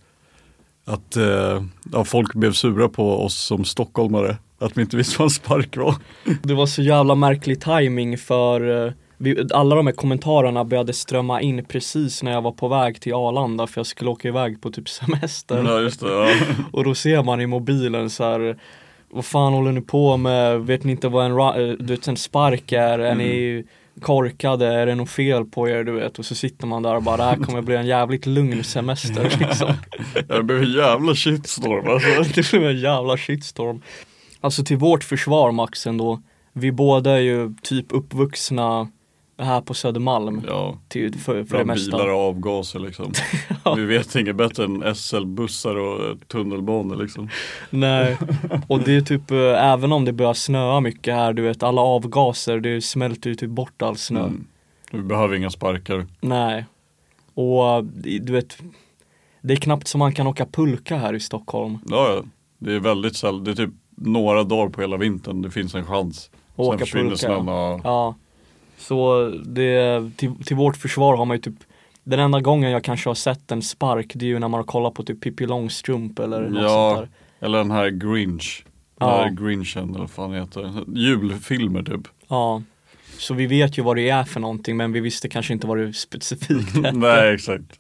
Att 0.86 1.18
eh, 1.18 1.64
ja, 1.92 2.04
folk 2.06 2.34
blev 2.34 2.52
sura 2.52 2.90
på 2.90 3.26
oss 3.26 3.36
som 3.36 3.66
stockholmare. 3.66 4.38
Att 4.60 4.78
vi 4.78 4.82
inte 4.82 4.98
visste 4.98 5.20
vad 5.20 5.26
en 5.26 5.30
spark 5.30 5.78
var. 5.78 5.96
Det 6.44 6.54
var 6.54 6.66
så 6.66 6.82
jävla 6.82 7.16
märklig 7.16 7.62
timing 7.62 8.18
för 8.18 8.86
eh, 8.86 8.94
vi, 9.18 9.48
alla 9.54 9.76
de 9.76 9.88
här 9.88 9.94
kommentarerna 9.94 10.64
började 10.64 10.94
strömma 10.94 11.42
in 11.42 11.66
precis 11.66 12.24
när 12.24 12.32
jag 12.32 12.42
var 12.42 12.52
på 12.52 12.68
väg 12.68 13.02
till 13.02 13.14
Arlanda 13.14 13.68
för 13.68 13.80
jag 13.80 13.86
skulle 13.86 14.10
åka 14.10 14.28
iväg 14.28 14.62
på 14.62 14.72
typ 14.72 14.90
semester. 14.90 15.64
Ja 15.66 15.80
just 15.80 16.00
det. 16.00 16.14
Ja. 16.14 16.30
Och 16.72 16.84
då 16.84 16.96
ser 16.96 17.24
man 17.24 17.42
i 17.42 17.46
mobilen 17.46 18.10
så 18.10 18.24
här 18.24 18.58
Vad 19.10 19.26
fan 19.26 19.54
håller 19.54 19.72
ni 19.72 19.82
på 19.82 20.18
med? 20.18 20.60
Vet 20.60 20.84
ni 20.84 20.92
inte 20.92 21.08
vad 21.08 21.26
en, 21.26 21.32
eh, 21.32 21.78
du 21.80 21.96
vet, 21.96 22.08
en 22.08 22.18
spark 22.18 22.72
är? 22.72 23.00
Är 23.00 23.16
ni 23.16 23.64
korkade? 24.02 24.68
Är 24.68 24.86
det 24.86 24.96
något 24.96 25.10
fel 25.10 25.46
på 25.46 25.70
er? 25.70 25.84
Du 25.84 25.92
vet? 25.92 26.20
Och 26.20 26.26
så 26.26 26.36
sitter 26.36 26.68
man 26.68 26.84
där 26.84 26.96
och 26.96 27.04
bara 27.04 27.18
det 27.18 27.24
här 27.24 27.36
kommer 27.36 27.62
bli 27.62 27.76
en 27.76 27.88
jävligt 27.88 28.26
lugn 28.26 28.64
semester 28.64 29.24
liksom. 29.40 29.74
Det 30.28 30.44
blev 30.44 30.64
en 30.64 30.72
jävla 30.72 31.16
shitstorm 31.16 31.88
alltså. 31.88 32.34
det 32.36 32.52
blev 32.52 32.66
en 32.70 32.80
jävla 32.80 33.18
shitstorm. 33.18 33.82
Alltså 34.42 34.64
till 34.64 34.78
vårt 34.78 35.04
försvar 35.04 35.52
Max 35.52 35.88
ändå. 35.88 36.22
Vi 36.54 36.72
båda 36.72 37.12
är 37.12 37.20
ju 37.20 37.54
typ 37.62 37.86
uppvuxna 37.90 38.88
här 39.42 39.62
på 39.62 39.74
Södermalm. 39.74 40.42
Ja, 40.48 40.78
Till, 40.88 41.14
för, 41.20 41.44
för 41.44 41.58
det 41.58 41.66
mesta. 41.66 41.98
bilar 41.98 42.10
och 42.14 42.20
avgaser 42.20 42.80
liksom. 42.80 43.12
Vi 43.76 43.86
vet 43.86 44.16
inget 44.16 44.36
bättre 44.36 44.64
än 44.64 44.96
SL-bussar 44.96 45.76
och 45.76 46.28
tunnelbanor 46.28 46.96
liksom. 46.96 47.30
Nej, 47.70 48.18
och 48.68 48.80
det 48.80 48.96
är 48.96 49.02
typ 49.02 49.32
eh, 49.32 49.72
även 49.72 49.92
om 49.92 50.06
det 50.06 50.14
börjar 50.14 50.34
snöa 50.34 50.80
mycket 50.80 51.14
här, 51.14 51.34
du 51.34 51.42
vet 51.42 51.64
alla 51.64 51.82
avgaser, 51.82 52.60
det 52.60 52.82
smälter 52.82 53.30
ju 53.30 53.36
typ 53.36 53.50
bort 53.50 53.82
all 53.82 53.98
snö. 53.98 54.20
Mm. 54.20 54.48
Vi 54.92 55.02
behöver 55.02 55.36
inga 55.36 55.50
sparkar. 55.50 56.08
Nej. 56.22 56.66
Och 57.34 57.66
eh, 57.76 57.82
du 58.22 58.34
vet, 58.34 58.58
det 59.42 59.54
är 59.54 59.58
knappt 59.58 59.88
som 59.88 60.00
man 60.00 60.14
kan 60.14 60.28
åka 60.28 60.46
pulka 60.46 60.98
här 60.98 61.14
i 61.14 61.20
Stockholm. 61.20 61.78
Ja, 61.90 62.14
ja. 62.16 62.24
det 62.60 62.74
är 62.74 62.80
väldigt 62.80 63.16
sällan. 63.16 63.44
Det 63.44 63.52
är 63.52 63.56
typ 63.56 63.70
några 63.96 64.44
dagar 64.44 64.70
på 64.70 64.82
hela 64.82 64.98
vintern 64.98 65.42
det 65.42 65.52
finns 65.52 65.76
en 65.76 65.86
chans. 65.86 66.22
Sen 66.56 66.66
Åka 66.66 66.78
försvinner 66.78 67.10
pulka. 67.10 67.18
snön. 67.18 67.50
och- 67.50 67.82
Ja. 67.84 68.16
Så 68.82 69.28
det, 69.46 70.02
till, 70.18 70.36
till 70.46 70.56
vårt 70.56 70.78
försvar 70.78 71.18
har 71.18 71.26
man 71.26 71.38
ju 71.38 71.42
typ 71.42 71.56
den 72.04 72.20
enda 72.20 72.42
gången 72.42 72.72
jag 72.72 72.84
kanske 72.84 73.10
har 73.10 73.16
sett 73.16 73.52
en 73.52 73.62
spark 73.62 74.12
det 74.16 74.26
är 74.26 74.28
ju 74.28 74.40
när 74.40 74.48
man 74.48 74.58
har 74.60 74.66
kollat 74.66 74.94
på 74.94 75.04
typ 75.04 75.22
Pippi 75.24 75.46
Långstrump 75.46 76.20
eller 76.20 76.42
något 76.50 76.62
Ja, 76.64 76.96
sånt 76.96 77.10
där. 77.40 77.46
eller 77.46 77.58
den 77.58 77.72
här 77.72 77.90
Grinch. 77.90 78.64
Den 79.00 79.10
Ja. 79.10 79.16
här 79.24 79.30
Grinchen 79.30 79.90
eller 79.90 80.00
vad 80.00 80.10
fan 80.12 80.34
heter? 80.34 80.72
Julfilmer 80.96 81.84
typ. 81.84 82.02
Ja. 82.28 82.62
Så 83.18 83.34
vi 83.34 83.46
vet 83.48 83.78
ju 83.78 83.82
vad 83.82 83.96
det 83.96 84.10
är 84.10 84.24
för 84.24 84.40
någonting 84.40 84.78
men 84.78 84.92
vi 84.92 85.00
visste 85.00 85.30
kanske 85.30 85.54
inte 85.54 85.68
vad 85.68 85.78
det 85.78 85.94
specifikt 85.94 86.76
hette. 86.76 86.92
Nej 86.92 87.34
exakt. 87.34 87.80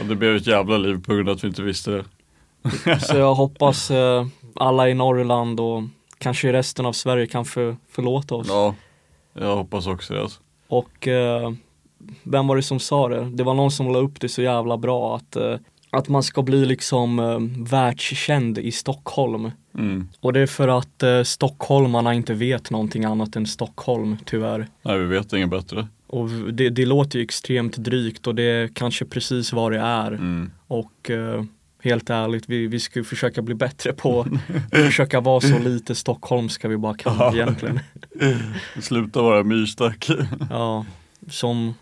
Och 0.00 0.06
det 0.06 0.14
blev 0.16 0.36
ett 0.36 0.46
jävla 0.46 0.78
liv 0.78 1.04
på 1.04 1.14
grund 1.14 1.28
av 1.28 1.34
att 1.34 1.44
vi 1.44 1.48
inte 1.48 1.62
visste 1.62 1.90
det. 1.90 3.00
Så 3.00 3.16
jag 3.16 3.34
hoppas 3.34 3.90
eh, 3.90 4.26
alla 4.54 4.88
i 4.88 4.94
Norrland 4.94 5.60
och 5.60 5.82
kanske 6.18 6.52
resten 6.52 6.86
av 6.86 6.92
Sverige 6.92 7.26
kan 7.26 7.44
för, 7.44 7.76
förlåta 7.90 8.34
oss. 8.34 8.46
Ja, 8.50 8.74
jag 9.40 9.56
hoppas 9.56 9.86
också 9.86 10.14
det. 10.14 10.22
Alltså. 10.22 10.40
Och 10.68 11.08
eh, 11.08 11.52
vem 12.22 12.46
var 12.46 12.56
det 12.56 12.62
som 12.62 12.80
sa 12.80 13.08
det? 13.08 13.30
Det 13.30 13.42
var 13.42 13.54
någon 13.54 13.70
som 13.70 13.92
la 13.92 13.98
upp 13.98 14.20
det 14.20 14.28
så 14.28 14.42
jävla 14.42 14.76
bra 14.76 15.16
att, 15.16 15.36
eh, 15.36 15.56
att 15.90 16.08
man 16.08 16.22
ska 16.22 16.42
bli 16.42 16.66
liksom 16.66 17.18
eh, 17.18 17.38
världskänd 17.70 18.58
i 18.58 18.72
Stockholm. 18.72 19.50
Mm. 19.74 20.08
Och 20.20 20.32
det 20.32 20.40
är 20.40 20.46
för 20.46 20.68
att 20.68 21.02
eh, 21.02 21.22
stockholmarna 21.22 22.14
inte 22.14 22.34
vet 22.34 22.70
någonting 22.70 23.04
annat 23.04 23.36
än 23.36 23.46
Stockholm 23.46 24.16
tyvärr. 24.24 24.68
Nej, 24.82 24.98
vi 24.98 25.04
vet 25.04 25.32
inget 25.32 25.50
bättre. 25.50 25.88
Och 26.06 26.28
det, 26.30 26.70
det 26.70 26.86
låter 26.86 27.18
ju 27.18 27.24
extremt 27.24 27.76
drygt 27.76 28.26
och 28.26 28.34
det 28.34 28.42
är 28.42 28.68
kanske 28.68 29.04
precis 29.04 29.52
vad 29.52 29.72
det 29.72 29.78
är. 29.78 30.12
Mm. 30.12 30.50
Och 30.66 31.10
eh, 31.10 31.44
helt 31.86 32.10
ärligt, 32.10 32.44
vi, 32.48 32.66
vi 32.66 32.80
ska 32.80 33.04
försöka 33.04 33.42
bli 33.42 33.54
bättre 33.54 33.92
på 33.92 34.20
att 34.20 34.28
försöka 34.86 35.20
vara 35.20 35.40
så 35.40 35.58
lite 35.58 35.94
stockholmska 35.94 36.68
vi 36.68 36.76
bara 36.76 36.94
kan 36.96 37.16
Ja. 37.18 37.34
egentligen. 37.34 37.80
Sluta 38.80 39.22
vara 39.22 39.42
myrstack. 39.42 40.08
Ja, 40.50 40.84
som, 41.30 41.74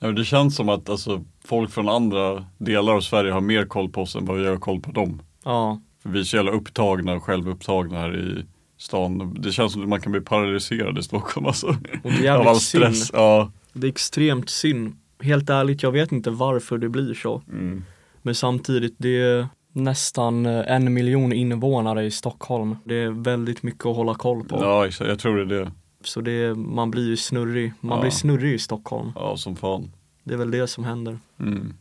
Ja, 0.00 0.12
det 0.12 0.24
känns 0.24 0.56
som 0.56 0.68
att 0.68 0.88
alltså, 0.88 1.24
folk 1.44 1.70
från 1.70 1.88
andra 1.88 2.44
delar 2.58 2.92
av 2.92 3.00
Sverige 3.00 3.32
har 3.32 3.40
mer 3.40 3.64
koll 3.66 3.88
på 3.88 4.02
oss 4.02 4.16
än 4.16 4.24
vad 4.24 4.38
vi 4.40 4.46
har 4.46 4.56
koll 4.56 4.80
på 4.80 4.90
dem. 4.92 5.22
ja, 5.44 5.80
För 6.02 6.08
vi 6.10 6.20
är 6.20 6.24
så 6.24 6.36
jävla 6.36 6.50
upptagna 6.52 7.12
och 7.14 7.22
självupptagna 7.24 7.98
här 7.98 8.16
i 8.16 8.44
stan. 8.78 9.36
Det 9.40 9.52
känns 9.52 9.72
som 9.72 9.82
att 9.82 9.88
man 9.88 10.00
kan 10.00 10.12
bli 10.12 10.20
paralyserad 10.20 10.98
i 10.98 11.02
Stockholm 11.02 11.46
alltså. 11.46 11.66
och 12.02 12.12
det 12.20 12.26
är 12.26 12.32
Av 12.36 12.48
all 12.48 12.60
stress. 12.60 13.06
synd. 13.06 13.20
Ja. 13.20 13.52
Det 13.72 13.86
är 13.86 13.90
extremt 13.90 14.50
synd. 14.50 14.96
Helt 15.22 15.50
ärligt, 15.50 15.82
jag 15.82 15.92
vet 15.92 16.12
inte 16.12 16.30
varför 16.30 16.78
det 16.78 16.88
blir 16.88 17.14
så. 17.14 17.42
Mm. 17.48 17.84
Men 18.26 18.34
samtidigt, 18.34 18.94
det 18.98 19.22
är 19.22 19.48
nästan 19.72 20.46
eh, 20.46 20.72
en 20.72 20.94
miljon 20.94 21.32
invånare 21.32 22.04
i 22.04 22.10
Stockholm. 22.10 22.76
Det 22.84 22.94
är 22.94 23.10
väldigt 23.10 23.62
mycket 23.62 23.86
att 23.86 23.96
hålla 23.96 24.14
koll 24.14 24.44
på. 24.44 24.56
ja, 24.60 24.88
jag 25.06 25.18
tror 25.18 25.36
det 25.36 25.56
är 25.56 25.60
det. 25.60 25.72
Så 26.04 26.20
det 26.20 26.30
är, 26.32 26.54
man 26.54 26.90
blir 26.90 27.08
ju 27.08 27.16
snurrig. 27.16 27.72
Man 27.80 27.96
Ja. 27.96 28.00
blir 28.00 28.10
snurrig 28.10 28.54
i 28.54 28.58
Stockholm. 28.58 29.12
Ja, 29.14 29.36
som 29.36 29.56
fan. 29.56 29.90
Det 30.24 30.34
är 30.34 30.38
väl 30.38 30.50
det 30.50 30.66
som 30.66 30.84
händer. 30.84 31.18
Mm. 31.40 31.74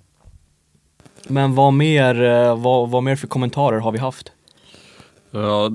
Men 1.28 1.56
vad 1.56 1.74
mer, 1.74 2.22
eh, 2.24 2.60
vad, 2.62 2.90
vad 2.90 3.04
mer 3.04 3.16
för 3.16 3.28
kommentarer 3.28 3.80
har 3.80 3.92
vi 3.92 3.98
haft? 4.00 4.32
Ja, 5.32 5.72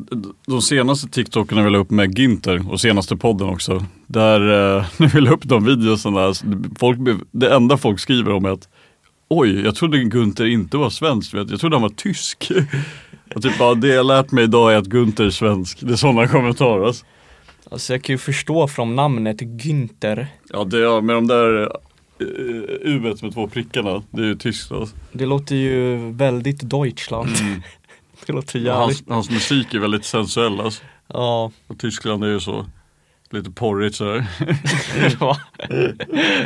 de 0.47 0.63
senaste 0.63 1.09
TikTokerna 1.09 1.63
vi 1.63 1.71
la 1.71 1.79
upp 1.79 1.91
med 1.91 2.19
Ginter 2.19 2.73
och 2.73 2.81
senaste 2.81 3.17
podden 3.17 3.49
också. 3.49 3.85
Där, 4.07 4.41
eh, 4.41 4.85
när 4.97 5.09
vi 5.09 5.21
la 5.21 5.31
upp 5.31 5.45
de 5.45 5.65
videorna, 5.65 6.35
folk, 6.79 6.99
det 7.31 7.55
enda 7.55 7.77
folk 7.77 8.01
skriver 8.01 8.33
om 8.33 8.45
är 8.45 8.51
att 8.51 8.69
Oj, 9.33 9.65
jag 9.65 9.75
trodde 9.75 9.99
Gunther 9.99 10.47
inte 10.47 10.77
var 10.77 10.91
svensk, 10.91 11.35
vet. 11.35 11.51
jag 11.51 11.61
trodde 11.61 11.77
han 11.77 11.83
var 11.83 11.89
tysk. 11.89 12.53
Och 13.35 13.43
typ, 13.43 13.53
ja, 13.59 13.75
det 13.75 13.89
jag 13.89 14.07
lärt 14.07 14.31
mig 14.31 14.45
idag 14.45 14.73
är 14.73 14.77
att 14.77 14.87
Gunther 14.87 15.25
är 15.25 15.31
svensk. 15.31 15.79
Det 15.81 15.93
är 15.93 15.97
sådana 15.97 16.29
kommentarer. 16.29 16.87
Alltså. 16.87 17.05
Alltså 17.71 17.93
jag 17.93 18.03
kan 18.03 18.15
ju 18.15 18.19
förstå 18.19 18.69
från 18.69 18.97
namnet 18.97 19.41
Günther. 19.41 20.27
Ja, 20.49 20.65
det 20.65 20.79
är 20.79 21.01
med 21.01 21.17
de 21.17 21.27
där 21.27 21.61
uh, 21.63 21.69
U 22.81 23.01
med 23.01 23.33
två 23.35 23.49
prickarna, 23.49 24.03
det 24.11 24.23
är 24.23 24.27
ju 24.27 24.35
tyskt 24.35 24.73
alltså. 24.73 24.97
Det 25.13 25.27
låter 25.27 25.57
ju 25.57 25.97
väldigt 26.13 26.71
Deutschland. 26.71 27.31
det 28.27 28.33
låter 28.33 28.59
jävligt. 28.59 29.09
Hans, 29.09 29.09
hans 29.09 29.31
musik 29.31 29.75
är 29.75 29.79
väldigt 29.79 30.05
sensuell 30.05 30.61
alltså. 30.61 30.83
Ja. 31.07 31.53
Och 31.67 31.79
Tyskland 31.79 32.25
är 32.25 32.29
ju 32.29 32.41
så 32.41 32.67
lite 33.31 33.51
porrigt 33.51 33.97
sådär. 33.97 34.27
ja, 35.21 35.37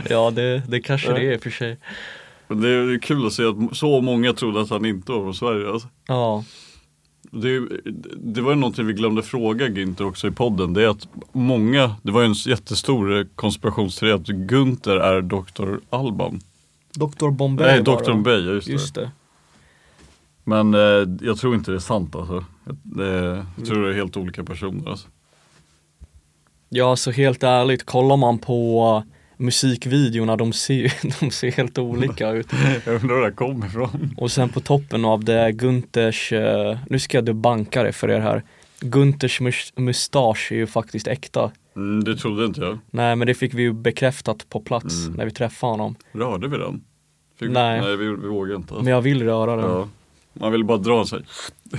ja 0.08 0.30
det, 0.30 0.62
det 0.68 0.80
kanske 0.80 1.12
det 1.12 1.20
är 1.20 1.32
i 1.32 1.36
och 1.36 1.42
för 1.42 1.50
sig. 1.50 1.78
Men 2.48 2.61
det 2.61 2.68
är 2.68 2.98
kul 2.98 3.26
att 3.26 3.33
se 3.33 3.44
att 3.44 3.76
så 3.76 4.00
många 4.00 4.33
trodde 4.33 4.61
att 4.61 4.70
han 4.70 4.85
inte 4.87 5.12
var 5.12 5.20
från 5.22 5.35
Sverige 5.35 5.70
alltså. 5.70 5.88
Ja. 6.07 6.44
Det, 7.30 7.68
det 8.16 8.40
var 8.40 8.50
ju 8.50 8.57
någonting 8.57 8.87
vi 8.87 8.92
glömde 8.92 9.22
fråga 9.22 9.66
Günther 9.68 10.04
också 10.09 10.28
i 10.28 10.30
podden. 10.30 10.74
Det 10.74 10.83
är 10.83 10.88
att 10.88 11.09
många, 11.33 11.96
det 12.02 12.12
var 12.12 12.20
ju 12.20 12.26
en 12.26 12.33
jättestor 12.33 13.26
konspirationsteori 13.35 14.12
att 14.12 14.28
Günther 14.28 14.96
är 14.96 15.22
Dr. 15.22 15.76
Alban. 15.90 16.40
Dr 16.94 17.30
Bombay 17.30 17.66
Nej, 17.66 17.83
Dr. 17.83 18.11
Bombay, 18.12 18.40
just, 18.40 18.68
Just 18.68 18.94
det. 18.94 19.00
det. 19.00 19.11
Men 20.44 20.74
eh, 20.74 21.09
jag 21.20 21.38
tror 21.38 21.54
inte 21.54 21.70
det 21.70 21.76
är 21.76 21.80
sant 21.80 22.16
alltså. 22.16 22.44
Jag, 22.96 23.44
jag 23.57 23.66
tror 23.66 23.85
det 23.85 23.90
är 23.90 23.94
helt 23.94 24.16
olika 24.16 24.44
personer 24.44 24.90
alltså. 24.90 25.09
Ja, 26.68 26.96
så 26.96 27.11
helt 27.11 27.42
ärligt, 27.42 27.85
kollar 27.87 28.16
man 28.16 28.38
på 28.38 29.02
musikvideorna, 29.44 30.37
de 30.37 30.52
ser, 30.52 30.92
de 31.20 31.30
ser 31.30 31.50
helt 31.52 31.78
olika 31.78 32.30
ut. 32.30 32.46
Jag 32.87 32.94
undrar 33.02 33.16
var 33.16 33.26
det 33.26 33.33
kommer 33.33 33.66
ifrån. 33.66 34.14
Och 34.16 34.30
sen 34.33 34.48
på 34.48 34.61
toppen 34.61 35.04
av 35.04 35.24
det, 35.24 35.50
Günthers, 35.52 36.33
eh, 36.33 36.78
nu 36.90 36.98
ska 36.98 37.18
jag 37.18 37.37
banka 37.37 37.83
det 37.83 37.92
för 37.92 38.11
er 38.11 38.20
här. 38.20 38.42
Günthers 38.80 39.40
mus- 39.42 39.72
mustasch 39.76 40.52
är 40.52 40.57
ju 40.57 40.66
faktiskt 40.66 41.07
äkta. 41.09 41.50
Mm, 41.76 42.04
det 42.04 42.16
trodde 42.16 42.44
inte 42.44 42.61
jag. 42.61 42.78
Nej 42.90 43.16
men 43.16 43.26
det 43.26 43.35
fick 43.35 43.54
vi 43.54 43.62
ju 43.62 43.72
bekräftat 43.72 44.48
på 44.48 44.61
plats 44.61 45.04
Mm. 45.04 45.16
när 45.16 45.24
vi 45.24 45.30
träffade 45.30 45.72
honom. 45.72 45.94
Rörde 46.12 46.48
vi 46.48 46.57
den? 46.57 46.80
Fick, 47.38 47.50
Nej. 47.50 47.80
Nej, 47.80 47.96
vi, 47.96 48.07
vi 48.07 48.28
vågade 48.28 48.54
inte. 48.57 48.74
Men 48.74 48.87
jag 48.87 49.00
vill 49.02 49.22
röra 49.22 49.57
den. 49.57 49.70
ja. 49.70 49.88
Man 50.33 50.52
vill 50.52 50.64
bara 50.64 50.78
dra 50.78 51.07
sig. 51.07 51.20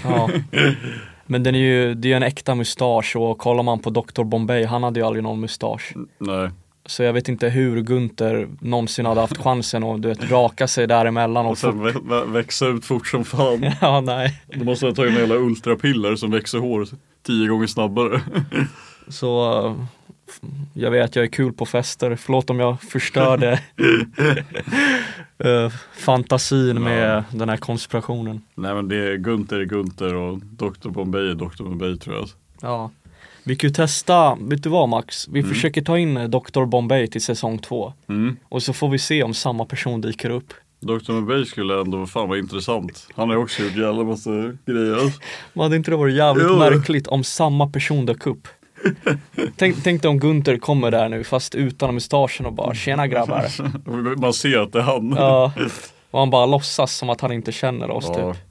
Ja. 0.03 0.29
Men 1.25 1.43
den 1.43 1.55
är 1.55 1.59
ju, 1.59 1.93
det 1.93 2.07
är 2.07 2.09
ju 2.09 2.15
en 2.15 2.23
äkta 2.23 2.55
mustasch 2.55 3.15
och 3.15 3.37
kollar 3.37 3.63
man 3.63 3.79
på 3.79 3.89
Dr 3.89 4.23
Bombay, 4.23 4.65
han 4.65 4.83
hade 4.83 4.99
ju 4.99 5.05
aldrig 5.05 5.23
någon 5.23 5.39
mustasch. 5.39 5.93
Nej. 6.17 6.49
Så 6.87 7.03
jag 7.03 7.13
vet 7.13 7.29
inte 7.29 7.49
hur 7.49 7.81
Gunther 7.81 8.47
någonsin 8.61 9.05
hade 9.05 9.21
haft 9.21 9.37
chansen 9.37 9.83
att 9.83 10.01
du 10.01 10.07
vet, 10.07 10.31
raka 10.31 10.67
sig 10.67 10.87
däremellan 10.87 11.45
och 11.45 11.51
Och 11.51 11.57
sen 11.57 11.87
vä- 11.87 12.31
växa 12.31 12.67
ut 12.67 12.85
fort 12.85 13.07
som 13.07 13.25
fan. 13.25 13.65
Ja, 13.81 14.01
nej. 14.01 14.41
Du 14.47 14.63
måste 14.65 14.85
ha 14.85 14.93
tagit 14.93 15.11
en 15.13 15.17
jävla 15.19 15.35
ultrapiller 15.35 16.15
som 16.15 16.31
växer 16.31 16.57
hår 16.59 16.87
tio 17.23 17.47
gånger 17.47 17.67
snabbare. 17.67 18.21
Så 19.07 19.75
jag 20.73 20.91
vet, 20.91 21.15
jag 21.15 21.25
är 21.25 21.29
kul 21.29 21.53
på 21.53 21.65
fester. 21.65 22.15
Förlåt 22.15 22.49
om 22.49 22.59
jag 22.59 22.81
förstörde 22.81 23.51
eh, 25.37 25.69
fantasin 25.93 26.83
med 26.83 27.23
den 27.31 27.49
här 27.49 27.57
konspirationen. 27.57 28.41
Nej 28.55 28.75
men 28.75 28.87
det 28.87 28.95
är 28.95 29.15
Gunther 29.17 29.59
är 29.59 29.65
Gunther 29.65 30.15
och 30.15 30.37
Dr. 30.39 30.89
Bombay 30.89 31.29
är 31.29 31.35
Dr. 31.35 31.63
Bombay 31.63 31.97
tror 31.97 32.15
jag. 32.15 32.27
Ja. 32.61 32.91
Vi 33.45 33.55
kan 33.55 33.67
ju 33.67 33.73
testa, 33.73 34.37
vet 34.41 34.63
du 34.63 34.69
vad 34.69 34.89
Max? 34.89 35.27
Vi 35.27 35.43
försöker 35.43 35.81
ta 35.81 35.97
in 35.97 36.17
eh, 36.17 36.23
Dr 36.29 36.65
Bombay 36.65 37.07
till 37.07 37.21
säsong 37.21 37.57
två. 37.59 37.93
Mm. 38.09 38.37
Och 38.49 38.63
så 38.63 38.73
får 38.73 38.89
vi 38.89 38.99
se 38.99 39.23
om 39.23 39.33
samma 39.33 39.65
person 39.65 40.01
dyker 40.01 40.29
upp. 40.29 40.53
Dr. 40.81 41.11
Bombay 41.13 41.45
skulle 41.45 41.81
ändå 41.81 42.05
fan 42.05 42.29
vara 42.29 42.39
intressant. 42.39 43.07
Han 43.15 43.29
har 43.29 43.35
ju 43.35 43.43
också 43.43 43.63
gjort 43.63 43.75
jävla 43.75 44.03
massa 44.03 44.29
grejer. 44.65 45.13
Men 45.53 45.63
hade 45.63 45.75
inte 45.75 45.91
det 45.91 45.97
varit 45.97 46.15
jävligt 46.15 46.45
Jo. 46.49 46.57
märkligt 46.57 47.07
om 47.07 47.23
samma 47.23 47.67
person 47.67 48.05
dök 48.05 48.27
upp? 48.27 48.47
tänk, 49.57 49.83
tänk 49.83 50.01
dig 50.01 50.09
om 50.09 50.19
Gunther 50.19 50.57
kommer 50.57 50.91
där 50.91 51.09
nu 51.09 51.23
fast 51.23 51.55
utan 51.55 51.93
mustaschen 51.93 52.45
och 52.45 52.53
bara 52.53 52.73
tjena 52.73 53.07
grabbar. 53.07 53.45
Man 54.21 54.33
ser 54.33 54.57
att 54.59 54.73
det 54.73 54.79
är 54.79 54.83
han. 54.83 55.09
Ja. 55.17 55.51
Och 56.11 56.19
han 56.19 56.29
bara 56.29 56.45
låtsas 56.45 56.95
som 56.95 57.09
att 57.09 57.21
han 57.21 57.31
inte 57.31 57.51
känner 57.51 57.91
oss 57.91 58.05
Ja. 58.07 58.33
typ. 58.33 58.41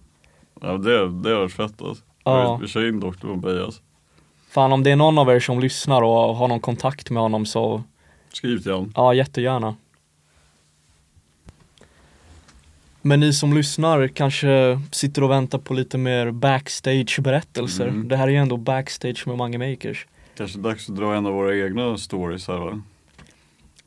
Ja, 0.61 0.72
det, 0.72 1.22
det 1.22 1.30
har 1.30 1.40
varit 1.40 1.52
fett 1.52 1.83
alltså. 1.83 2.04
Ja. 2.24 2.57
Vi, 2.57 2.62
vi 2.66 2.72
kör 2.72 2.88
in 2.88 3.00
Dr. 3.00 3.26
Bombay 3.26 3.59
alltså. 3.61 3.83
Fan 4.54 4.72
om 4.72 4.82
det 4.82 4.90
är 4.90 4.96
någon 4.96 5.18
av 5.18 5.30
er 5.30 5.40
som 5.40 5.60
lyssnar 5.60 6.02
och 6.02 6.36
har 6.36 6.48
någon 6.48 6.60
kontakt 6.60 7.10
med 7.10 7.22
honom 7.22 7.46
så 7.46 7.82
Skriv 8.32 8.58
till 8.62 8.72
han. 8.72 8.92
ja 8.96 9.14
jättegärna. 9.14 9.76
Men 13.02 13.20
ni 13.20 13.32
som 13.32 13.52
lyssnar 13.54 14.08
kanske 14.08 14.80
sitter 14.92 15.22
och 15.24 15.30
väntar 15.30 15.58
på 15.58 15.74
lite 15.74 15.98
mer 15.98 16.30
backstage 16.30 17.18
berättelser. 17.22 17.88
Mm. 17.88 18.08
Det 18.08 18.16
här 18.16 18.26
är 18.28 18.32
ju 18.32 18.36
ändå 18.36 18.56
backstage 18.56 19.26
med 19.26 19.36
Mange 19.36 19.58
Makers. 19.58 20.06
Kanske 20.36 20.58
dags 20.58 20.88
att 20.88 20.96
dra 20.96 21.14
en 21.14 21.26
av 21.26 21.32
våra 21.32 21.56
egna 21.56 21.98
stories 21.98 22.48
här 22.48 22.58
va? 22.58 22.80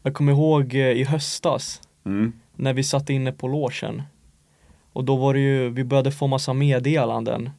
Jag 0.03 0.13
kommer 0.13 0.32
ihåg 0.32 0.73
eh, 0.75 0.80
i 0.91 1.03
höstas 1.03 1.82
Mm. 2.06 2.34
när 2.56 2.73
vi 2.73 2.84
satt 2.84 3.10
inne 3.10 3.32
på 3.32 3.47
logen. 3.47 4.01
Och 4.93 5.03
då 5.03 5.15
var 5.15 5.34
det 5.34 5.39
ju, 5.39 5.69
vi 5.69 5.84
började 5.84 6.12
få 6.12 6.27
massa 6.27 6.53
meddelanden. 6.53 7.49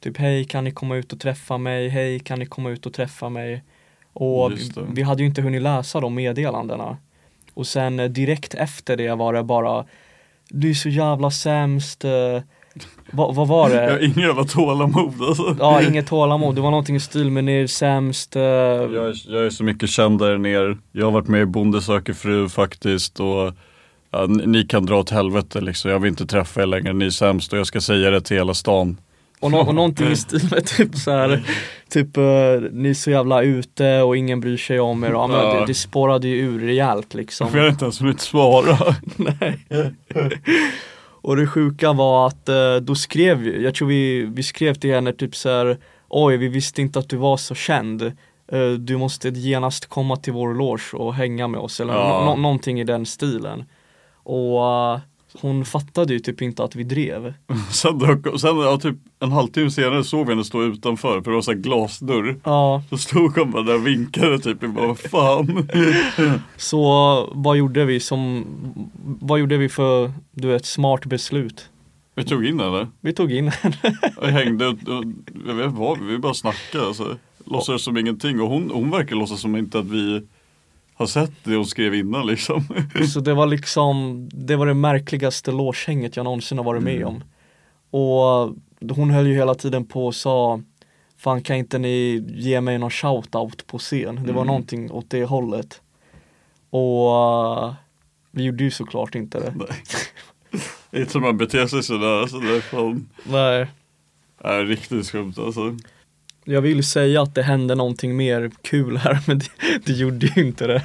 Typ 0.00 0.16
hej 0.18 0.44
kan 0.44 0.64
ni 0.64 0.70
komma 0.70 0.96
ut 0.96 1.12
och 1.12 1.20
träffa 1.20 1.58
mig, 1.58 1.88
hej 1.88 2.18
kan 2.20 2.38
ni 2.38 2.46
komma 2.46 2.70
ut 2.70 2.86
och 2.86 2.92
träffa 2.94 3.28
mig. 3.28 3.64
Och 4.12 4.50
det. 4.50 4.86
vi 4.92 5.02
hade 5.02 5.22
ju 5.22 5.28
inte 5.28 5.42
hunnit 5.42 5.62
läsa 5.62 6.00
de 6.00 6.14
meddelandena. 6.14 6.96
Och 7.54 7.66
sen 7.66 8.00
eh, 8.00 8.06
direkt 8.08 8.54
efter 8.54 8.96
det 8.96 9.14
var 9.14 9.32
det 9.32 9.42
bara 9.42 9.84
Du 10.48 10.70
är 10.70 10.74
så 10.74 10.88
jävla 10.88 11.30
sämst. 11.30 12.04
eh, 12.04 12.40
vad, 13.10 13.34
vad 13.34 13.48
var 13.48 13.70
Jag 13.70 14.00
det? 14.00 14.04
ingen 14.06 14.18
jävla 14.20 14.44
tålamod 14.44 15.22
alltså. 15.22 15.56
Ja, 15.60 15.82
inget 15.82 16.06
tålamod. 16.06 16.54
Det 16.54 16.60
var 16.60 16.70
någonting 16.70 16.96
i 16.96 17.00
stil 17.00 17.30
med 17.30 17.44
ni 17.44 17.52
är 17.52 17.66
sämst. 17.66 18.36
eh, 18.36 18.42
Jag 18.42 18.94
är, 19.08 19.32
jag 19.32 19.46
är 19.46 19.50
så 19.50 19.64
mycket 19.64 19.90
kändare 19.90 20.34
än 20.34 20.46
er. 20.46 20.78
Jag 20.92 21.04
har 21.04 21.12
varit 21.12 21.28
med 21.28 21.40
i 21.42 21.46
Bonde 21.46 21.82
söker 21.82 22.12
fru 22.12 22.48
faktiskt 22.48 23.20
och 23.20 23.52
ja, 24.10 24.26
ni, 24.26 24.46
ni 24.46 24.64
kan 24.64 24.86
dra 24.86 24.98
åt 25.00 25.10
helvete 25.10 25.60
liksom. 25.60 25.90
Jag 25.90 25.98
vill 25.98 26.08
inte 26.10 26.26
träffa 26.26 26.62
er 26.62 26.66
längre, 26.66 26.92
ni 26.92 27.04
är 27.06 27.10
sämst 27.10 27.52
och 27.52 27.58
jag 27.58 27.66
ska 27.66 27.80
säga 27.80 28.10
det 28.10 28.20
till 28.20 28.36
hela 28.36 28.54
stan. 28.54 28.96
Och, 29.40 29.50
nå- 29.50 29.60
och 29.60 29.74
någonting 29.74 30.08
i 30.12 30.16
stil 30.16 30.48
med 30.50 30.66
typ 30.66 30.94
så 30.96 31.10
här, 31.10 31.42
typ 31.88 32.16
eh, 32.16 32.22
ni 32.72 32.88
är 32.90 32.94
så 32.94 33.10
jävla 33.10 33.42
ute 33.42 34.02
och 34.02 34.16
ingen 34.16 34.40
bryr 34.40 34.56
sig 34.56 34.80
om 34.80 35.04
er. 35.04 35.10
Ja, 35.10 35.26
men 35.26 35.36
Ja. 35.40 35.60
det, 35.60 35.66
det 35.66 35.74
spårade 35.74 36.28
ju 36.28 36.36
ur 36.36 36.60
rejält 36.66 37.14
liksom. 37.14 37.48
För 37.50 37.58
jag 37.58 37.64
har 37.64 37.70
inte 37.70 37.84
ens 37.84 38.00
hunnit 38.00 38.20
svara. 38.20 38.94
Nej. 39.16 39.58
och 41.22 41.36
det 41.36 41.46
sjuka 41.46 41.92
var 41.92 42.26
att 42.26 42.48
eh, 42.48 42.76
då 42.76 42.94
skrev 42.94 43.38
vi, 43.38 43.64
jag 43.64 43.74
tror 43.74 43.88
vi, 43.88 44.22
vi 44.24 44.42
skrev 44.42 44.74
till 44.74 44.94
henne 44.94 45.12
typ 45.12 45.36
så 45.36 45.48
här, 45.48 45.76
oj 46.08 46.36
vi 46.36 46.48
visste 46.48 46.82
inte 46.82 46.98
att 46.98 47.08
du 47.08 47.16
var 47.16 47.36
så 47.36 47.54
känd. 47.54 48.02
Eh, 48.52 48.68
Du 48.78 48.96
måste 48.96 49.28
genast 49.28 49.86
komma 49.86 50.16
till 50.16 50.32
vår 50.32 50.54
loge 50.54 50.92
och 50.96 51.14
hänga 51.14 51.48
med 51.48 51.60
oss 51.60 51.80
eller 51.80 51.94
Ja. 51.94 52.08
nå- 52.08 52.24
nå- 52.24 52.36
någonting 52.42 52.80
i 52.80 52.84
den 52.84 53.06
stilen. 53.06 53.64
Och 54.22 54.60
hon 55.40 55.64
fattade 55.64 56.12
ju 56.12 56.18
typ 56.18 56.42
inte 56.42 56.64
att 56.64 56.76
vi 56.76 56.84
drev. 56.84 57.34
Sen, 57.70 57.98
dök- 57.98 58.40
sen 58.40 58.56
ja, 58.56 58.78
typ 58.78 58.96
en 59.20 59.32
halvtimme 59.32 59.70
senare 59.70 60.04
såg 60.04 60.26
vi 60.26 60.32
henne 60.32 60.44
stå 60.44 60.62
utanför 60.62 61.20
för 61.22 61.30
det 61.30 61.34
var 61.34 61.42
så 61.42 61.52
här 61.52 61.58
glasdörr. 61.58 62.36
Ja, 62.44 62.82
Så 62.90 62.98
stod 62.98 63.38
hon 63.38 63.50
bara 63.50 63.62
där 63.62 63.74
och 63.74 63.86
vinkade 63.86 64.38
typ, 64.38 64.62
jag 64.62 64.72
bara 64.74 64.86
vad 64.86 64.98
fan. 64.98 65.68
så 66.56 67.30
vad 67.32 67.56
gjorde 67.56 67.84
vi 67.84 68.00
som, 68.00 68.44
vad 69.20 69.38
gjorde 69.38 69.56
vi 69.56 69.68
för, 69.68 70.12
du 70.30 70.48
vet, 70.48 70.66
smart 70.66 71.04
beslut? 71.06 71.70
Vi 72.14 72.24
tog 72.24 72.46
in 72.46 72.60
henne. 72.60 72.86
Vi 73.00 73.12
tog 73.12 73.32
in 73.32 73.48
henne. 73.48 73.98
och 74.16 74.28
hängde 74.28 74.66
och, 74.66 74.72
och 74.72 75.04
jag 75.46 75.54
vet 75.54 75.72
vad, 75.72 76.00
vi 76.00 76.18
bara 76.18 76.34
snackade 76.34 76.86
alltså. 76.86 77.16
Låtsades 77.44 77.82
som 77.82 77.96
ingenting 77.96 78.40
och 78.40 78.48
hon, 78.48 78.70
hon 78.70 78.90
verkar 78.90 79.16
låtsas 79.16 79.40
som 79.40 79.56
inte 79.56 79.78
att 79.78 79.86
vi 79.86 80.22
har 80.98 81.06
sett 81.06 81.32
det 81.44 81.56
hon 81.56 81.66
skrev 81.66 81.94
innan 81.94 82.26
liksom. 82.26 82.64
Så 83.12 83.20
det 83.20 83.34
var 83.34 83.46
liksom, 83.46 84.28
det 84.32 84.56
var 84.56 84.66
det 84.66 84.74
märkligaste 84.74 85.52
lårshänget 85.52 86.16
jag 86.16 86.24
någonsin 86.24 86.58
har 86.58 86.64
varit 86.64 86.82
med 86.82 87.04
om. 87.04 87.24
Och 87.90 88.56
hon 88.96 89.10
höll 89.10 89.26
ju 89.26 89.34
hela 89.34 89.54
tiden 89.54 89.86
på 89.86 90.06
och 90.06 90.14
sa 90.14 90.60
Fan 91.18 91.42
kan 91.42 91.56
inte 91.56 91.78
ni 91.78 92.24
ge 92.28 92.60
mig 92.60 92.78
någon 92.78 92.90
shoutout 92.90 93.66
på 93.66 93.78
scen? 93.78 94.14
Det 94.16 94.32
var 94.32 94.42
Mm. 94.42 94.46
någonting 94.46 94.90
åt 94.90 95.10
det 95.10 95.24
hållet. 95.24 95.80
Och 96.70 97.64
uh, 97.66 97.74
vi 98.30 98.44
gjorde 98.44 98.64
ju 98.64 98.70
såklart 98.70 99.14
inte 99.14 99.40
det. 99.40 99.54
Nej. 99.56 99.82
Det 100.90 100.96
är 100.96 101.00
inte 101.00 101.12
som 101.12 101.22
man 101.22 101.36
beter 101.36 101.66
sig 101.66 101.82
sådär, 101.82 102.20
alltså 102.20 102.38
det 102.38 102.56
är 102.56 102.60
fan, 102.60 103.08
Nej. 103.24 103.66
är 104.38 104.64
riktigt 104.64 105.06
skumt 105.06 105.34
alltså. 105.38 105.76
Jag 106.48 106.60
vill 106.60 106.84
säga 106.84 107.22
att 107.22 107.34
det 107.34 107.42
hände 107.42 107.74
någonting 107.74 108.16
mer 108.16 108.50
kul 108.62 108.96
här 108.96 109.18
men 109.26 109.38
det, 109.38 109.46
det 109.84 109.92
gjorde 109.92 110.26
ju 110.26 110.46
inte 110.46 110.66
det. 110.66 110.82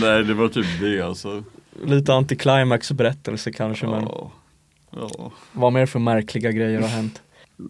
Nej 0.00 0.24
det 0.24 0.34
var 0.34 0.48
typ 0.48 0.66
det 0.80 1.00
alltså. 1.00 1.44
Lite 1.84 2.14
antiklimax 2.14 2.92
berättelse 2.92 3.52
kanske 3.52 3.86
men 3.86 4.02
Ja. 4.02 4.32
Ja. 4.96 5.32
vad 5.52 5.72
mer 5.72 5.86
för 5.86 5.98
märkliga 5.98 6.50
grejer 6.52 6.80
har 6.80 6.88
hänt? 6.88 7.22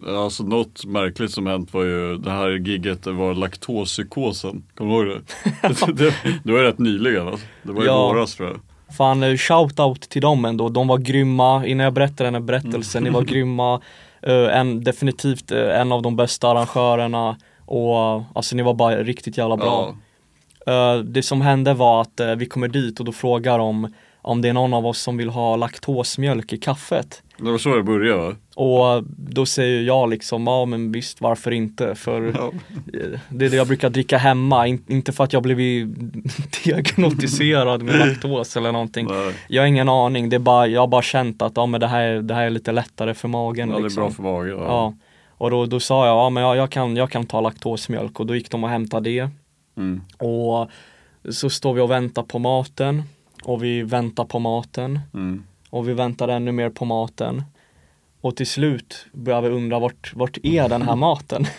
Alltså 0.07 0.43
något 0.43 0.85
märkligt 0.85 1.31
som 1.31 1.47
hänt 1.47 1.73
var 1.73 1.83
ju 1.83 2.17
det 2.17 2.31
här 2.31 2.49
gigget 2.49 3.03
det 3.03 3.11
var 3.11 3.33
laktospsykosen. 3.33 4.63
Kommer 4.75 5.03
du 5.03 5.11
ihåg 5.11 5.21
det? 5.61 5.93
det, 6.03 6.15
det 6.43 6.51
var 6.51 6.59
rätt 6.59 6.79
nyligen 6.79 7.27
alltså. 7.27 7.45
Det 7.63 7.71
var 7.71 7.83
i 7.83 7.85
Ja. 7.85 8.07
våras 8.07 8.35
tror 8.35 8.49
jag. 8.49 8.59
Fan, 8.97 9.23
eh, 9.23 9.37
shoutout 9.37 10.01
till 10.01 10.21
dem 10.21 10.45
ändå. 10.45 10.69
De 10.69 10.87
var 10.87 10.97
grymma. 10.97 11.65
Innan 11.65 11.83
jag 11.83 11.93
berättar 11.93 12.25
den 12.25 12.33
här 12.33 12.41
berättelsen, 12.41 13.03
ni 13.03 13.09
var 13.09 13.21
grymma. 13.31 13.81
Eh, 14.27 14.57
en, 14.57 14.83
definitivt 14.83 15.51
eh, 15.51 15.79
en 15.79 15.91
av 15.91 16.01
de 16.01 16.15
bästa 16.15 16.49
arrangörerna. 16.49 17.37
Och 17.65 18.23
alltså 18.35 18.55
ni 18.55 18.63
var 18.63 18.73
bara 18.73 19.03
riktigt 19.03 19.37
jävla 19.37 19.57
bra. 19.57 19.95
Eh, 20.67 20.97
det 20.97 21.23
som 21.23 21.41
hände 21.41 21.73
var 21.73 22.01
att 22.01 22.21
vi 22.37 22.45
kommer 22.45 22.67
dit 22.67 22.99
och 22.99 23.05
då 23.05 23.11
frågar 23.11 23.57
de 23.57 23.93
om 24.23 24.41
det 24.41 24.49
är 24.49 24.53
någon 24.53 24.73
av 24.73 24.85
oss 24.85 24.99
som 25.01 25.17
vill 25.17 25.29
ha 25.29 25.55
laktosmjölk 25.55 26.53
i 26.53 26.57
kaffet. 26.57 27.23
Det 27.37 27.51
var 27.51 27.57
så 27.57 27.75
det 27.75 27.83
började 27.83 28.21
va? 28.21 28.35
Och 28.55 29.03
då 29.17 29.45
säger 29.45 29.81
jag 29.81 30.09
liksom, 30.09 30.47
ja 30.47 30.65
men 30.65 30.91
visst 30.91 31.21
varför 31.21 31.51
inte? 31.51 31.95
För 31.95 32.33
Ja. 32.37 32.51
eh, 32.99 33.19
det 33.29 33.45
är 33.45 33.49
det 33.49 33.55
jag 33.55 33.67
brukar 33.67 33.89
dricka 33.89 34.17
hemma, 34.17 34.67
In, 34.67 34.83
inte 34.87 35.11
för 35.11 35.23
att 35.23 35.33
jag 35.33 35.43
blivit 35.43 35.87
diagnostiserad 36.63 37.81
med 37.83 37.99
laktos 37.99 38.57
eller 38.57 38.71
någonting. 38.71 39.07
Nej. 39.09 39.33
Jag 39.47 39.61
har 39.61 39.67
ingen 39.67 39.89
aning, 39.89 40.29
det 40.29 40.35
är 40.35 40.39
bara, 40.39 40.67
jag 40.67 40.81
har 40.81 40.87
bara 40.87 41.01
känt 41.01 41.41
att 41.41 41.53
ja, 41.55 41.65
men 41.65 41.79
det, 41.81 41.87
här, 41.87 42.01
är- 42.03 42.21
det 42.21 42.33
här 42.33 42.45
är 42.45 42.49
lite 42.49 42.71
lättare 42.71 43.13
för 43.13 43.27
magen. 43.27 43.69
Ja, 43.69 43.75
det 43.75 43.81
är 43.81 43.83
liksom. 43.83 44.03
bra 44.03 44.11
för 44.11 44.23
magen. 44.23 44.57
Ja. 44.57 44.65
Ja. 44.65 44.93
Och 45.37 45.49
då, 45.51 45.65
då 45.65 45.79
sa 45.79 46.07
jag, 46.07 46.15
ja 46.17 46.29
men 46.29 46.43
jag, 46.43 46.55
jag, 46.55 46.69
kan, 46.69 46.95
jag 46.95 47.11
kan 47.11 47.25
ta 47.25 47.41
laktosmjölk 47.41 48.19
och 48.19 48.25
då 48.25 48.35
gick 48.35 48.51
de 48.51 48.63
och 48.63 48.69
hämtade 48.69 49.09
det. 49.09 49.29
Mm. 49.77 50.01
Och 50.17 50.69
så 51.33 51.49
står 51.49 51.73
vi 51.73 51.81
och 51.81 51.91
väntar 51.91 52.23
på 52.23 52.39
maten. 52.39 53.03
Och 53.43 53.63
vi 53.63 53.81
väntar 53.83 54.25
på 54.25 54.39
maten. 54.39 54.99
Mm. 55.13 55.43
Och 55.69 55.89
vi 55.89 55.93
väntar 55.93 56.27
ännu 56.27 56.51
mer 56.51 56.69
på 56.69 56.85
maten. 56.85 57.43
Och 58.21 58.35
till 58.35 58.47
slut 58.47 59.05
börjar 59.13 59.41
vi 59.41 59.49
undra 59.49 59.79
vart, 59.79 60.11
vart 60.15 60.37
är 60.43 60.69
den 60.69 60.81
här 60.81 60.95
maten? 60.95 61.45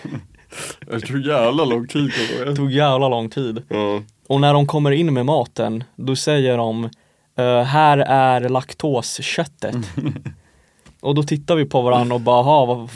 Det 0.86 1.00
tog 1.00 1.20
jävla 1.26 1.64
lång 1.64 1.86
tid. 1.88 2.10
Det 2.46 2.56
tog 2.56 2.70
jävla 2.72 3.08
lång 3.08 3.30
tid. 3.30 3.62
Ja. 3.68 4.02
Och 4.26 4.40
när 4.40 4.52
de 4.54 4.66
kommer 4.66 4.90
in 4.90 5.14
med 5.14 5.26
maten, 5.26 5.84
då 5.96 6.16
säger 6.16 6.56
de 6.56 6.84
"Eh, 7.36 7.62
här 7.62 7.98
är 7.98 8.48
laktosköttet. 8.48 9.76
Och 11.00 11.14
då 11.14 11.22
tittar 11.22 11.56
vi 11.56 11.64
på 11.64 11.82
varandra 11.82 12.14
och 12.14 12.20
bara, 12.20 12.36
"Aha, 12.40 12.64
vad, 12.66 12.88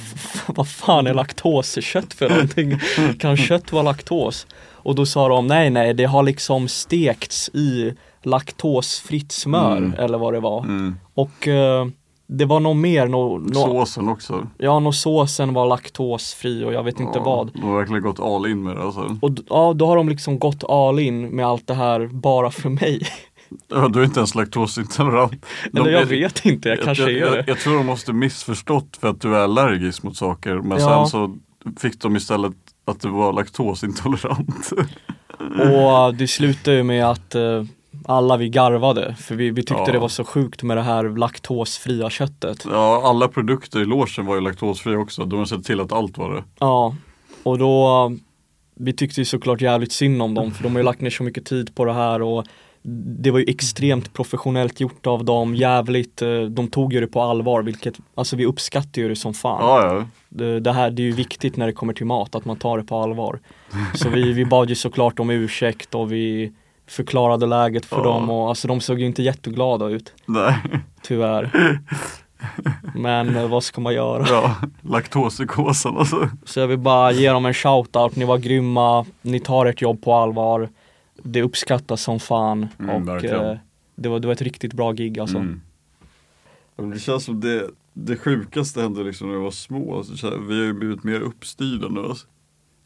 vad 0.47 0.69
fan 0.69 1.07
är 1.07 1.15
laktoskött 1.15 2.15
för 2.15 2.29
någonting? 2.31 2.79
Kan 3.19 3.37
kött 3.37 3.73
vara 3.73 3.83
laktos? 3.83 4.47
Och 4.71 4.95
då 4.95 5.07
sa 5.07 5.29
de, 5.29 5.47
nej 5.47 5.71
nej, 5.71 5.95
det 5.95 6.05
har 6.05 6.23
liksom 6.23 6.69
stekts 6.69 7.49
i 7.49 7.93
laktosfritt 8.23 9.33
smör 9.33 9.77
Mm. 9.77 9.95
eller 9.99 10.19
vad 10.19 10.33
det 10.35 10.41
var. 10.41 10.61
Mm. 10.61 10.95
Och 11.15 11.49
eh, 11.49 11.87
det 12.27 12.45
var 12.45 12.61
nog 12.61 12.77
mer, 12.77 13.07
nå, 13.07 13.39
nå, 13.39 13.55
Såsen 13.55 14.09
också. 14.09 14.47
ja, 14.59 14.81
nå 14.81 14.93
såsen 14.93 15.55
var 15.55 15.67
laktosfri 15.67 16.65
och 16.65 16.73
jag 16.73 16.83
vet 16.83 17.01
inte 17.01 17.19
ja, 17.19 17.25
vad. 17.25 17.53
De 17.53 17.63
har 17.63 17.77
verkligen 17.79 18.03
gått 18.03 18.21
all 18.21 18.47
in 18.47 18.63
med 18.63 18.77
det 18.77 18.83
alltså. 18.83 19.17
Och 19.23 19.31
ja, 19.49 19.73
då 19.77 19.87
har 19.87 19.97
de 19.97 20.09
liksom 20.09 20.39
gått 20.39 20.65
all 20.65 20.99
in 20.99 21.29
med 21.29 21.47
allt 21.47 21.67
det 21.67 21.75
här 21.75 22.07
bara 22.07 22.51
för 22.51 22.69
mig. 22.71 23.03
Ja, 23.69 23.89
du 23.89 24.01
är 24.01 24.05
inte 24.05 24.21
ens 24.21 24.35
laktosintolerant. 24.35 25.47
De- 25.73 25.81
Eller 25.81 25.91
jag 25.91 26.07
vet 26.07 26.45
inte, 26.47 26.69
jag 26.69 26.81
kanske 26.83 27.03
jag, 27.03 27.13
är 27.13 27.19
jag, 27.19 27.33
det. 27.33 27.45
jag 27.47 27.59
tror 27.59 27.75
de 27.77 27.87
måste 27.87 28.13
missförstått 28.13 28.97
för 29.01 29.09
att 29.09 29.21
du 29.21 29.37
är 29.37 29.41
allergisk 29.41 30.03
mot 30.03 30.17
saker. 30.17 30.55
Men 30.55 30.79
Ja. 30.81 30.87
sen 30.89 31.07
så 31.07 31.37
fick 31.81 32.01
de 32.01 32.17
istället 32.17 32.53
att 32.85 33.01
du 33.01 33.09
var 33.09 33.33
laktosintolerant. 33.33 34.71
Och 35.39 36.15
det 36.15 36.29
slutade 36.29 36.77
ju 36.77 36.83
med 36.83 37.11
att 37.11 37.35
eh, 37.35 37.63
alla 38.05 38.37
vi 38.37 38.49
garvade, 38.49 39.15
för 39.15 39.35
vi, 39.35 39.51
vi 39.51 39.63
tyckte 39.63 39.83
Ja. 39.87 39.93
det 39.93 39.99
var 39.99 40.09
så 40.09 40.25
sjukt 40.25 40.63
med 40.63 40.77
det 40.77 40.83
här 40.83 41.17
laktosfria 41.17 42.11
köttet. 42.11 42.65
ja, 42.71 43.03
alla 43.05 43.29
produkter 43.29 43.81
i 43.81 43.85
logen 43.85 44.27
var 44.27 44.35
ju 44.35 44.41
laktosfria 44.41 44.99
också. 44.99 45.25
De 45.25 45.39
har 45.39 45.47
sett 45.47 45.65
till 45.65 45.81
att 45.81 45.93
allt 45.93 46.19
var 46.19 46.35
det. 46.35 46.45
Ja, 46.59 46.95
och 47.43 47.59
då 47.59 48.13
vi 48.81 48.93
tyckte 48.93 49.21
ju 49.21 49.25
såklart 49.25 49.61
jävligt 49.61 49.93
synd 49.93 50.23
om 50.23 50.35
dem 50.35 50.51
för 50.51 50.63
de 50.63 50.73
har 50.73 50.79
ju 50.79 50.85
lagt 50.85 51.01
ner 51.01 51.11
så 51.11 51.23
mycket 51.23 51.45
tid 51.45 51.75
på 51.75 51.85
det 51.85 51.93
här 51.93 52.23
och 52.23 52.47
det 53.21 53.31
var 53.31 53.39
ju 53.39 53.45
extremt 53.49 54.13
professionellt 54.15 54.81
gjort 54.81 55.07
av 55.07 55.25
dem, 55.25 55.55
jävligt, 55.55 56.23
eh, 56.23 56.41
de 56.41 56.69
tog 56.69 56.93
ju 56.93 57.01
det 57.01 57.07
på 57.07 57.21
allvar 57.23 57.63
vilket, 57.63 57.95
alltså 58.15 58.37
vi 58.37 58.47
uppskattar 58.47 59.03
ju 59.03 59.09
det 59.09 59.17
som 59.17 59.35
fan. 59.35 59.61
Ja, 59.61 59.95
ja. 59.95 60.05
Det, 60.29 60.61
det 60.61 60.73
här, 60.73 60.91
det 60.91 61.03
är 61.03 61.05
ju 61.05 61.13
viktigt 61.13 61.57
när 61.57 61.67
det 61.67 61.73
kommer 61.73 61.93
till 61.93 62.07
mat, 62.07 62.35
att 62.35 62.45
man 62.45 62.57
tar 62.57 62.79
det 62.79 62.85
på 62.85 62.97
allvar. 62.97 63.39
Så 63.95 64.09
vi, 64.09 64.33
vi 64.33 64.45
bad 64.45 64.69
ju 64.69 64.75
såklart 64.75 65.19
om 65.19 65.31
ursäkt 65.31 65.95
och 65.95 66.13
vi 66.13 66.53
förklarade 66.89 67.47
läget 67.47 67.87
för 67.87 67.97
Ja. 67.97 68.03
dem 68.05 68.31
och 68.31 68.49
alltså 68.49 68.69
de 68.69 68.81
såg 68.81 69.01
ju 69.01 69.07
inte 69.07 69.23
jätteglada 69.23 69.87
ut, 69.87 70.13
Nej. 70.27 70.55
tyvärr. 71.03 71.81
Men 72.95 73.37
eh, 73.37 73.49
vad 73.49 73.65
ska 73.65 73.81
man 73.81 73.95
göra? 73.95 74.25
Ja, 74.29 74.57
laktosikosen 74.83 75.97
alltså. 75.97 76.29
Så 76.45 76.61
jag 76.61 76.67
vill 76.67 76.79
bara 76.79 77.13
ge 77.13 77.31
dem 77.31 77.47
en 77.47 77.55
shoutout, 77.55 78.17
ni 78.17 78.25
var 78.25 78.39
grymma, 78.39 79.07
ni 79.23 79.41
tar 79.41 79.67
ert 79.67 79.83
jobb 79.83 80.03
på 80.03 80.15
allvar. 80.15 80.69
Det 81.23 81.43
uppskattas 81.43 82.03
som 82.03 82.21
fan 82.21 82.69
Mm, 82.79 82.95
och 82.95 83.09
verkligen. 83.09 83.45
eh, 83.47 83.57
det, 83.95 84.09
var, 84.09 84.19
det 84.21 84.27
var 84.27 84.33
ett 84.33 84.43
riktigt 84.43 84.73
bra 84.73 84.93
gig 84.93 85.19
alltså. 85.19 85.39
Mm. 85.39 85.61
Det 86.77 86.99
känns 86.99 87.25
som 87.25 87.41
det, 87.41 87.71
det 87.93 88.17
sjukaste 88.17 88.83
hände 88.83 89.03
liksom 89.05 89.29
när 89.29 89.35
vi 89.37 89.43
var 89.43 89.51
små. 89.51 89.97
Alltså, 89.97 90.31
vi 90.39 90.59
har 90.59 90.65
ju 90.67 90.73
blivit 90.73 91.05
mer 91.05 91.21
uppstyrda 91.21 91.89
nu. 91.89 92.01
Alltså. 92.01 92.27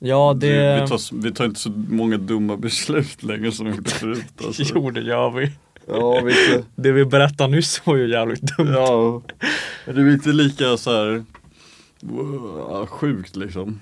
Ja 0.04 0.34
det, 0.34 0.74
Vi, 0.74 0.80
vi, 0.80 0.86
tar, 0.88 1.16
vi 1.22 1.32
tar 1.32 1.44
inte 1.44 1.60
så 1.60 1.70
många 1.88 2.16
dumma 2.16 2.56
beslut 2.56 3.22
längre 3.22 3.52
som 3.52 3.66
vi 3.66 3.72
gjorde 3.76 3.90
förut. 3.90 4.24
Alltså. 4.46 4.62
jo 4.74 4.90
det 4.90 5.00
gör 5.00 5.30
vi. 5.30 5.50
Ja, 5.88 6.20
vilka, 6.20 6.66
Det 6.76 6.92
vi 6.92 7.04
berättade 7.04 7.50
nyss 7.56 7.82
var 7.86 7.96
ju 7.96 8.10
jävligt 8.10 8.56
dumt. 8.56 8.70
ja, 8.74 9.22
det 9.84 9.90
är 10.00 10.12
inte 10.12 10.28
lika 10.32 10.76
så 10.76 10.90
här 10.90 11.24
wow, 12.00 12.86
sjukt 12.86 13.36
liksom. 13.36 13.80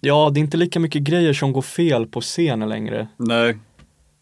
Ja, 0.00 0.30
det 0.34 0.40
är 0.40 0.42
inte 0.42 0.56
lika 0.56 0.80
mycket 0.80 1.02
grejer 1.02 1.32
som 1.32 1.52
går 1.52 1.62
fel 1.62 2.06
på 2.06 2.20
scenen 2.20 2.68
längre. 2.68 3.08
Nej. 3.16 3.58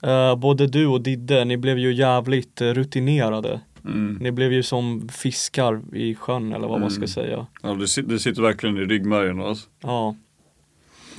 Eh, 0.02 0.37
både 0.37 0.66
du 0.66 0.87
och 0.87 1.00
Didde, 1.00 1.44
ni 1.44 1.57
blev 1.57 1.78
ju 1.78 1.94
jävligt 1.94 2.61
eh, 2.61 2.66
rutinerade. 2.68 3.61
Mm. 3.85 4.18
Ni 4.20 4.33
blev 4.33 4.52
ju 4.52 4.62
som 4.62 5.09
fiskar 5.09 5.81
i 5.96 6.14
sjön 6.14 6.52
eller 6.52 6.68
vad 6.68 6.81
man 6.81 6.90
ska 6.90 6.98
Mm. 6.98 7.09
säga. 7.09 7.46
Ja, 7.62 7.68
det, 7.74 7.85
sit- 7.87 8.09
det 8.09 8.18
sitter 8.18 8.42
verkligen 8.42 8.76
i 8.76 8.81
ryggmärgen. 8.85 9.40
Alltså. 9.40 9.68
Ja. 9.83 10.16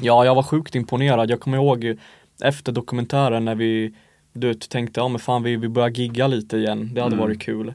Ja, 0.01 0.25
jag 0.25 0.35
var 0.35 0.43
sjukt 0.43 0.75
imponerad. 0.75 1.29
Jag 1.29 1.39
kommer 1.39 1.57
ihåg 1.57 1.97
efter 2.43 2.71
dokumentären 2.71 3.45
när 3.45 3.55
vi 3.55 3.93
du 4.33 4.47
vet, 4.47 4.69
tänkte, 4.69 4.99
ja 4.99 5.07
men 5.07 5.19
fan 5.19 5.43
vi, 5.43 5.55
vi 5.55 5.69
börjar 5.69 5.89
gigga 5.89 6.27
lite 6.27 6.57
igen. 6.57 6.89
Det 6.93 7.01
hade 7.01 7.13
Mm. 7.15 7.25
varit 7.25 7.41
kul. 7.41 7.73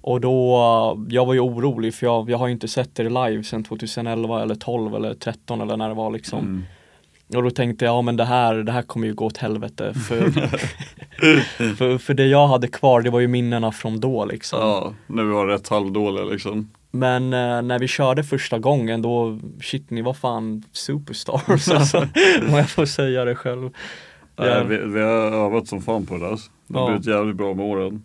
Och 0.00 0.20
då, 0.20 1.06
jag 1.08 1.26
var 1.26 1.34
ju 1.34 1.40
orolig 1.40 1.94
för 1.94 2.06
jag, 2.06 2.30
jag 2.30 2.38
har 2.38 2.46
ju 2.46 2.52
inte 2.52 2.68
sett 2.68 3.00
er 3.00 3.04
live 3.28 3.44
sedan 3.44 3.64
2011 3.64 4.42
eller 4.42 4.54
12 4.54 4.94
eller 4.94 5.14
13 5.14 5.60
eller 5.60 5.76
när 5.76 5.88
det 5.88 5.94
var 5.94 6.10
liksom. 6.10 6.38
Mm. 6.38 6.62
Och 7.36 7.42
då 7.42 7.50
tänkte 7.50 7.84
jag, 7.84 7.94
ja 7.94 8.02
men 8.02 8.16
det 8.16 8.24
här, 8.24 8.54
det 8.54 8.72
här 8.72 8.82
kommer 8.82 9.06
ju 9.06 9.14
gå 9.14 9.24
åt 9.26 9.36
helvete. 9.36 9.94
För, 10.08 10.30
för, 11.74 11.98
för 11.98 12.14
det 12.14 12.26
jag 12.26 12.46
hade 12.46 12.68
kvar, 12.68 13.02
det 13.02 13.10
var 13.10 13.20
ju 13.20 13.28
minnena 13.28 13.72
från 13.72 14.00
då 14.00 14.24
liksom. 14.24 14.58
Ja, 14.60 14.92
när 15.06 15.22
vi 15.24 15.30
var 15.32 15.46
rätt 15.46 15.68
halvdåliga 15.68 16.24
liksom. 16.24 16.70
Men 16.96 17.32
eh, 17.32 17.62
när 17.62 17.78
vi 17.78 17.88
körde 17.88 18.24
första 18.24 18.58
gången 18.58 19.02
då, 19.02 19.38
shit 19.62 19.90
ni 19.90 20.02
var 20.02 20.14
fan 20.14 20.62
superstars 20.72 21.68
alltså. 21.74 21.98
Om 22.48 22.54
jag 22.54 22.70
får 22.70 22.86
säga 22.86 23.24
det 23.24 23.34
själv. 23.34 23.70
Nej, 24.36 24.48
Ja. 24.48 24.64
vi, 24.64 24.76
vi 24.76 25.00
har 25.00 25.10
övat 25.46 25.68
som 25.68 25.82
fan 25.82 26.06
på 26.06 26.14
det 26.14 26.20
där. 26.20 26.30
alltså. 26.30 26.50
Det 26.66 26.78
har 26.78 26.84
Ja. 26.84 26.90
blivit 26.90 27.06
jävligt 27.06 27.36
bra 27.36 27.54
med 27.54 27.66
åren. 27.66 28.02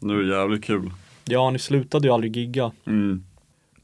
Nu 0.00 0.18
är 0.18 0.22
det 0.22 0.36
jävligt 0.36 0.64
kul. 0.64 0.90
Ja, 1.24 1.50
ni 1.50 1.58
slutade 1.58 2.08
ju 2.08 2.14
aldrig 2.14 2.36
gigga. 2.36 2.72
Mm. 2.86 3.24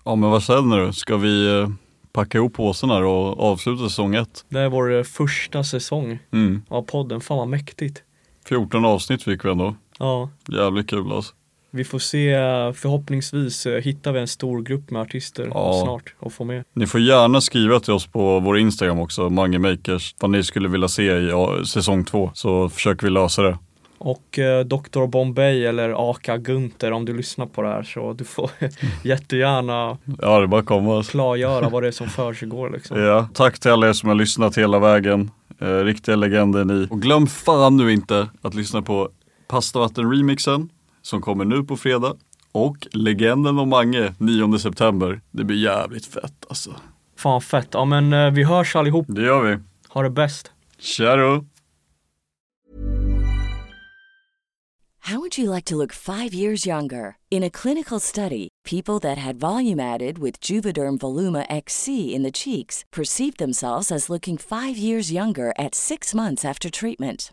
Ja 0.04 0.14
men 0.16 0.30
vad 0.30 0.42
säger 0.42 0.86
du? 0.86 0.92
Ska 0.92 1.16
vi 1.16 1.60
eh, 1.60 1.68
packa 2.12 2.38
ihop 2.38 2.52
påsarna 2.54 2.96
och 2.98 3.40
avsluta 3.52 3.88
säsong 3.88 4.14
ett? 4.14 4.44
Det 4.48 4.60
är 4.60 4.68
vår 4.68 4.92
eh, 4.96 5.02
första 5.02 5.64
säsong 5.64 6.18
Mm. 6.32 6.62
av 6.68 6.82
podden, 6.82 7.20
fan 7.20 7.38
vad 7.38 7.48
mäktigt. 7.48 8.02
14 8.46 8.84
avsnitt 8.84 9.22
fick 9.22 9.44
vi 9.44 9.50
ändå. 9.50 9.74
Ja, 9.98 10.30
Jävligt 10.48 10.90
kul 10.90 11.12
alltså. 11.12 11.34
Vi 11.74 11.84
får 11.84 11.98
se, 11.98 12.32
förhoppningsvis 12.74 13.66
eh, 13.66 13.82
hittar 13.82 14.12
vi 14.12 14.20
en 14.20 14.28
stor 14.28 14.62
grupp 14.62 14.90
med 14.90 15.02
artister 15.02 15.48
Ja. 15.54 15.80
snart 15.84 16.14
och 16.18 16.32
få 16.32 16.44
med. 16.44 16.64
Ni 16.72 16.87
får 16.87 17.00
gärna 17.00 17.40
skriva 17.40 17.80
till 17.80 17.92
oss 17.92 18.06
på 18.06 18.40
vår 18.40 18.58
Instagram 18.58 18.98
också, 19.00 19.30
Mange 19.30 19.58
Makers, 19.58 20.14
vad 20.20 20.30
ni 20.30 20.42
skulle 20.44 20.68
vilja 20.68 20.88
se 20.88 21.02
i 21.02 21.28
ja, 21.28 21.64
säsong 21.66 22.04
två. 22.04 22.30
Så 22.34 22.68
försöker 22.68 23.06
vi 23.06 23.10
lösa 23.10 23.42
det. 23.42 23.58
Och 23.98 24.38
eh, 24.38 24.64
Dr 24.64 25.06
Bombay 25.06 25.64
eller 25.64 26.10
Aka 26.10 26.37
Gunter 26.37 26.92
om 26.92 27.04
du 27.04 27.16
lyssnar 27.16 27.46
på 27.46 27.62
det 27.62 27.68
här 27.68 27.82
så 27.82 28.12
du 28.12 28.24
får 28.24 28.50
jättegärna 29.04 29.98
Ja 30.22 30.40
det 30.40 30.46
bara 30.46 30.62
komma. 30.62 31.02
Klargöra 31.02 31.68
vad 31.68 31.82
det 31.82 31.87
är 31.87 31.92
som 31.92 32.08
försiggår 32.20 32.70
liksom. 32.70 33.00
Ja, 33.00 33.28
tack 33.34 33.58
till 33.58 33.70
alla 33.70 33.88
er 33.88 33.92
som 33.92 34.08
har 34.08 34.16
lyssnat 34.16 34.58
hela 34.58 34.78
vägen. 34.78 35.30
Eh, 35.60 35.66
riktiga 35.76 36.16
legender 36.16 36.64
ni. 36.64 36.87
Och 36.90 37.02
glöm 37.02 37.26
fan 37.26 37.76
nu 37.76 37.92
inte 37.92 38.28
att 38.42 38.54
lyssna 38.54 38.82
på 38.82 39.08
Pastavatten 39.48 40.10
remixen 40.12 40.68
som 41.04 41.20
kommer 41.20 41.44
nu 41.44 41.62
på 41.64 41.76
fredag. 41.76 42.16
Och 42.52 42.76
Legenden 42.92 43.58
om 43.58 43.68
Mange 43.68 44.14
9 44.18 44.58
september. 44.58 45.20
Det 45.30 45.44
blir 45.44 45.56
jävligt 45.62 46.06
fett 46.06 46.46
alltså. 46.48 46.74
Fan 47.16 47.40
fett, 47.40 47.68
ja 47.72 47.84
men 47.84 48.12
eh, 48.12 48.30
vi 48.30 48.44
hörs 48.44 48.76
allihop, 48.76 49.06
Det 49.08 49.22
gör 49.22 49.42
vi. 49.42 49.58
ha 49.88 50.02
det 50.02 50.10
bäst. 50.10 50.50
Tja 50.79 51.16
då! 51.16 51.44
How 55.10 55.18
would 55.20 55.37
you 55.38 55.50
like 55.54 55.64
to 55.66 55.76
look 55.76 55.92
five 55.92 56.33
years 56.33 56.66
younger? 56.66 57.16
In 57.31 57.44
a 57.44 57.50
clinical 57.50 58.00
study, 58.00 58.48
people 58.64 58.98
that 59.00 59.18
had 59.18 59.37
volume 59.40 59.79
added 59.94 60.18
with 60.18 60.40
Juvederm 60.50 60.98
Voluma 60.98 61.44
XC 61.64 61.88
in 62.14 62.22
the 62.22 62.33
cheeks 62.33 62.85
perceived 62.90 63.37
themselves 63.38 63.92
as 63.92 64.08
looking 64.08 64.38
five 64.38 64.79
years 64.79 65.12
younger 65.12 65.52
at 65.58 65.74
six 65.74 66.14
months 66.14 66.44
after 66.44 66.70
treatment. 66.70 67.33